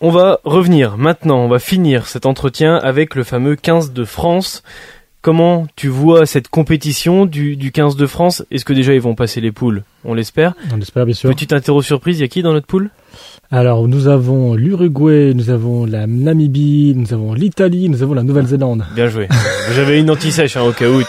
On 0.00 0.10
va 0.10 0.40
revenir 0.44 0.96
maintenant, 0.98 1.38
on 1.38 1.48
va 1.48 1.58
finir 1.58 2.06
cet 2.06 2.26
entretien 2.26 2.74
avec 2.76 3.14
le 3.14 3.22
fameux 3.22 3.54
15 3.56 3.92
de 3.92 4.04
France. 4.04 4.62
Comment 5.24 5.66
tu 5.74 5.88
vois 5.88 6.26
cette 6.26 6.48
compétition 6.48 7.24
du, 7.24 7.56
du 7.56 7.72
15 7.72 7.96
de 7.96 8.06
France? 8.06 8.44
Est-ce 8.50 8.66
que 8.66 8.74
déjà 8.74 8.92
ils 8.92 9.00
vont 9.00 9.14
passer 9.14 9.40
les 9.40 9.52
poules? 9.52 9.82
On 10.04 10.12
l'espère. 10.12 10.52
On 10.70 10.78
espère 10.78 11.06
bien 11.06 11.14
sûr. 11.14 11.30
Petite 11.30 11.54
interro 11.54 11.80
surprise, 11.80 12.18
il 12.18 12.20
y 12.20 12.24
a 12.24 12.28
qui 12.28 12.42
dans 12.42 12.52
notre 12.52 12.66
poule? 12.66 12.90
Alors 13.50 13.86
nous 13.86 14.08
avons 14.08 14.54
l'Uruguay, 14.54 15.32
nous 15.34 15.48
avons 15.50 15.84
la 15.86 16.06
Namibie, 16.08 16.94
nous 16.96 17.12
avons 17.12 17.34
l'Italie, 17.34 17.88
nous 17.88 18.02
avons 18.02 18.14
la 18.14 18.24
Nouvelle-Zélande. 18.24 18.84
Bien 18.96 19.06
joué. 19.06 19.28
J'avais 19.76 20.00
une 20.00 20.10
anti-sèche 20.10 20.56
hein, 20.56 20.62
au 20.62 20.72
cas 20.72 20.88
où. 20.88 21.00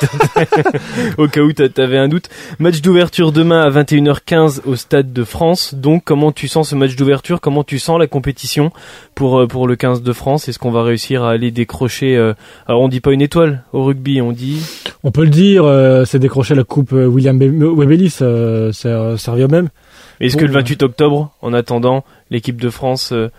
au 1.17 1.27
cas 1.27 1.41
où 1.41 1.51
t'a- 1.53 1.69
t'avais 1.69 1.97
un 1.97 2.07
doute. 2.07 2.29
Match 2.59 2.81
d'ouverture 2.81 3.31
demain 3.31 3.61
à 3.61 3.69
21h15 3.71 4.61
au 4.65 4.75
Stade 4.75 5.11
de 5.11 5.23
France. 5.23 5.73
Donc 5.73 6.03
comment 6.05 6.31
tu 6.31 6.47
sens 6.47 6.69
ce 6.69 6.75
match 6.75 6.95
d'ouverture? 6.95 7.41
Comment 7.41 7.63
tu 7.63 7.79
sens 7.79 7.97
la 7.99 8.05
compétition 8.07 8.71
pour 9.15 9.39
euh, 9.39 9.47
pour 9.47 9.67
le 9.67 9.75
15 9.75 10.03
de 10.03 10.13
France? 10.13 10.47
Est-ce 10.47 10.59
qu'on 10.59 10.71
va 10.71 10.83
réussir 10.83 11.23
à 11.23 11.31
aller 11.31 11.49
décrocher 11.51 12.15
euh, 12.15 12.33
Alors 12.67 12.81
on 12.81 12.89
dit 12.89 12.99
pas 13.01 13.11
une 13.11 13.21
étoile 13.21 13.63
au 13.73 13.85
rugby, 13.85 14.21
on 14.21 14.31
dit 14.33 14.59
On 15.03 15.09
peut 15.11 15.23
le 15.23 15.29
dire, 15.31 15.63
euh, 15.65 16.05
c'est 16.05 16.19
décrocher 16.19 16.53
la 16.53 16.63
coupe 16.63 16.91
William 16.91 17.39
Be- 17.39 17.75
Webelis, 17.75 18.17
euh, 18.21 18.71
euh, 18.85 19.17
servi 19.17 19.43
au 19.43 19.47
même. 19.47 19.69
Est-ce 20.19 20.35
Bon, 20.35 20.39
que 20.41 20.45
le 20.45 20.51
ouais. 20.51 20.59
28 20.59 20.83
octobre, 20.83 21.31
en 21.41 21.53
attendant, 21.53 22.03
l'équipe 22.31 22.59
de 22.61 22.69
France 22.69 23.11
euh, 23.11 23.29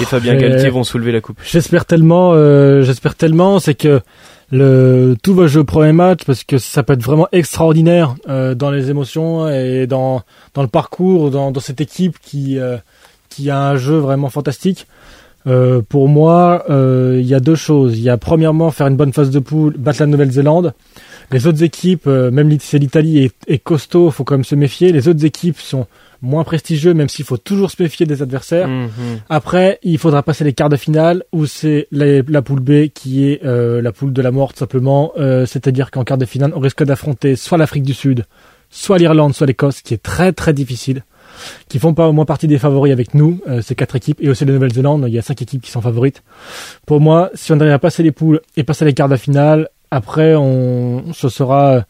et 0.00 0.04
Fabien 0.04 0.34
Euh, 0.34 0.40
Galtier 0.40 0.68
vont 0.70 0.84
soulever 0.84 1.12
la 1.12 1.20
coupe? 1.20 1.38
J'espère 1.44 1.84
tellement, 1.84 2.32
euh, 2.34 2.82
j'espère 2.82 3.14
tellement, 3.14 3.58
c'est 3.58 3.74
que 3.74 4.00
le 4.52 5.16
tout 5.22 5.34
va 5.34 5.46
jouer 5.48 5.62
au 5.62 5.64
premier 5.64 5.92
match 5.92 6.20
parce 6.24 6.44
que 6.44 6.58
ça 6.58 6.82
peut 6.84 6.92
être 6.92 7.02
vraiment 7.02 7.26
extraordinaire 7.32 8.14
euh, 8.28 8.54
dans 8.54 8.70
les 8.70 8.90
émotions 8.90 9.48
et 9.48 9.86
dans 9.88 10.22
dans 10.54 10.62
le 10.62 10.68
parcours, 10.68 11.30
dans, 11.30 11.50
dans 11.50 11.60
cette 11.60 11.80
équipe 11.80 12.18
qui 12.20 12.58
qui 13.28 13.50
a 13.50 13.68
un 13.70 13.76
jeu 13.76 13.96
vraiment 13.96 14.28
fantastique. 14.30 14.86
Pour 15.88 16.08
moi, 16.08 16.64
il 16.68 17.26
y 17.26 17.34
a 17.34 17.40
deux 17.40 17.54
choses. 17.54 17.96
Il 17.98 18.02
y 18.02 18.10
a 18.10 18.16
premièrement 18.18 18.70
faire 18.72 18.86
une 18.88 18.96
bonne 18.96 19.12
phase 19.12 19.30
de 19.30 19.38
poule, 19.38 19.74
battre 19.76 20.00
la 20.00 20.06
Nouvelle-Zélande. 20.06 20.74
Les 21.30 21.46
autres 21.46 21.62
équipes, 21.62 22.06
euh, 22.06 22.30
même 22.30 22.56
si 22.60 22.78
l'Italie 22.78 23.24
est, 23.24 23.34
est 23.48 23.58
costaud, 23.58 24.10
faut 24.10 24.24
quand 24.24 24.34
même 24.34 24.44
se 24.44 24.54
méfier. 24.54 24.92
Les 24.92 25.08
autres 25.08 25.24
équipes 25.24 25.58
sont 25.58 25.86
moins 26.22 26.44
prestigieux, 26.44 26.94
même 26.94 27.08
s'il 27.08 27.24
faut 27.24 27.36
toujours 27.36 27.70
se 27.70 27.82
méfier 27.82 28.06
des 28.06 28.22
adversaires. 28.22 28.68
Mhm. 28.68 28.90
Après, 29.28 29.78
il 29.82 29.98
faudra 29.98 30.22
passer 30.22 30.44
les 30.44 30.52
quarts 30.52 30.68
de 30.68 30.76
finale 30.76 31.24
où 31.32 31.46
c'est 31.46 31.88
la, 31.90 32.22
la 32.26 32.42
poule 32.42 32.60
B 32.60 32.88
qui 32.94 33.28
est 33.28 33.44
euh, 33.44 33.82
la 33.82 33.92
poule 33.92 34.12
de 34.12 34.22
la 34.22 34.30
mort 34.30 34.52
simplement. 34.54 35.12
Euh, 35.18 35.46
C'est-à-dire 35.46 35.90
qu'en 35.90 36.04
quart 36.04 36.18
de 36.18 36.24
finale, 36.24 36.52
on 36.54 36.60
risque 36.60 36.84
d'affronter 36.84 37.36
soit 37.36 37.58
l'Afrique 37.58 37.84
du 37.84 37.94
Sud, 37.94 38.24
soit 38.70 38.98
l'Irlande, 38.98 39.34
soit 39.34 39.46
l'Écosse, 39.46 39.82
qui 39.82 39.94
est 39.94 40.02
très 40.02 40.32
très 40.32 40.52
difficile, 40.52 41.02
qui 41.68 41.78
font 41.78 41.92
pas 41.92 42.08
au 42.08 42.12
moins 42.12 42.24
partie 42.24 42.48
des 42.48 42.58
favoris 42.58 42.92
avec 42.92 43.14
nous, 43.14 43.40
euh, 43.48 43.60
ces 43.60 43.74
quatre 43.74 43.96
équipes, 43.96 44.18
et 44.20 44.28
aussi 44.28 44.44
la 44.44 44.52
Nouvelle-Zélande. 44.52 45.04
Il 45.06 45.14
y 45.14 45.18
a 45.18 45.22
cinq 45.22 45.42
équipes 45.42 45.62
qui 45.62 45.70
sont 45.70 45.82
favorites. 45.82 46.22
Pour 46.86 47.00
moi, 47.00 47.30
si 47.34 47.52
on 47.52 47.60
arrive 47.60 47.72
à 47.72 47.78
passer 47.78 48.02
les 48.02 48.12
poules 48.12 48.40
et 48.56 48.64
passer 48.64 48.84
les 48.84 48.94
quarts 48.94 49.08
de 49.08 49.16
finale, 49.16 49.68
après, 49.90 50.34
on, 50.34 51.12
ce 51.12 51.28
sera, 51.28 51.84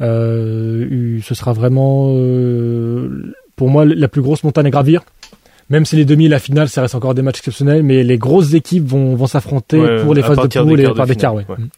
euh, 0.00 1.18
ce 1.22 1.34
sera 1.34 1.52
vraiment, 1.52 2.08
euh, 2.14 3.32
pour 3.56 3.68
moi, 3.70 3.84
la 3.84 4.08
plus 4.08 4.22
grosse 4.22 4.44
montagne 4.44 4.66
à 4.66 4.70
gravir. 4.70 5.02
Même 5.68 5.84
si 5.84 5.96
les 5.96 6.04
demi 6.04 6.26
et 6.26 6.28
la 6.28 6.38
finale, 6.38 6.68
ça 6.68 6.82
reste 6.82 6.94
encore 6.94 7.12
des 7.14 7.22
matchs 7.22 7.38
exceptionnels, 7.38 7.82
mais 7.82 8.04
les 8.04 8.18
grosses 8.18 8.54
équipes 8.54 8.86
vont, 8.86 9.16
vont 9.16 9.26
s'affronter 9.26 9.80
Ouais, 9.80 10.00
pour 10.04 10.14
les 10.14 10.22
phases 10.22 10.36
de 10.38 10.60
poule 10.60 10.80
et 10.80 10.84
par 10.92 11.06
des 11.08 11.16
quarts. 11.16 11.32
finale, 11.32 11.46
Ouais. 11.48 11.64
ouais. 11.64 11.68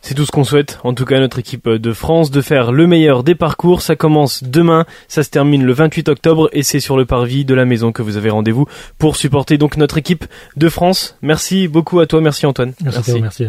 C'est 0.00 0.14
tout 0.14 0.24
ce 0.24 0.30
qu'on 0.30 0.44
souhaite, 0.44 0.78
en 0.84 0.94
tout 0.94 1.04
cas 1.04 1.16
à 1.16 1.20
notre 1.20 1.40
équipe 1.40 1.68
de 1.68 1.92
France, 1.92 2.30
de 2.30 2.40
faire 2.40 2.70
le 2.70 2.86
meilleur 2.86 3.24
des 3.24 3.34
parcours. 3.34 3.82
Ça 3.82 3.96
commence 3.96 4.44
demain, 4.44 4.84
ça 5.08 5.24
se 5.24 5.30
termine 5.30 5.64
le 5.64 5.72
28 5.72 6.08
octobre 6.08 6.50
et 6.52 6.62
c'est 6.62 6.78
sur 6.80 6.96
le 6.96 7.04
parvis 7.04 7.44
de 7.44 7.54
la 7.54 7.64
maison 7.64 7.90
que 7.90 8.02
vous 8.02 8.16
avez 8.16 8.30
rendez-vous 8.30 8.66
pour 8.98 9.16
supporter 9.16 9.58
donc 9.58 9.76
notre 9.76 9.98
équipe 9.98 10.24
de 10.56 10.68
France. 10.68 11.16
Merci 11.20 11.66
beaucoup 11.66 11.98
à 11.98 12.06
toi, 12.06 12.20
merci 12.20 12.46
Antoine. 12.46 12.74
Merci. 12.84 13.20
merci. 13.20 13.46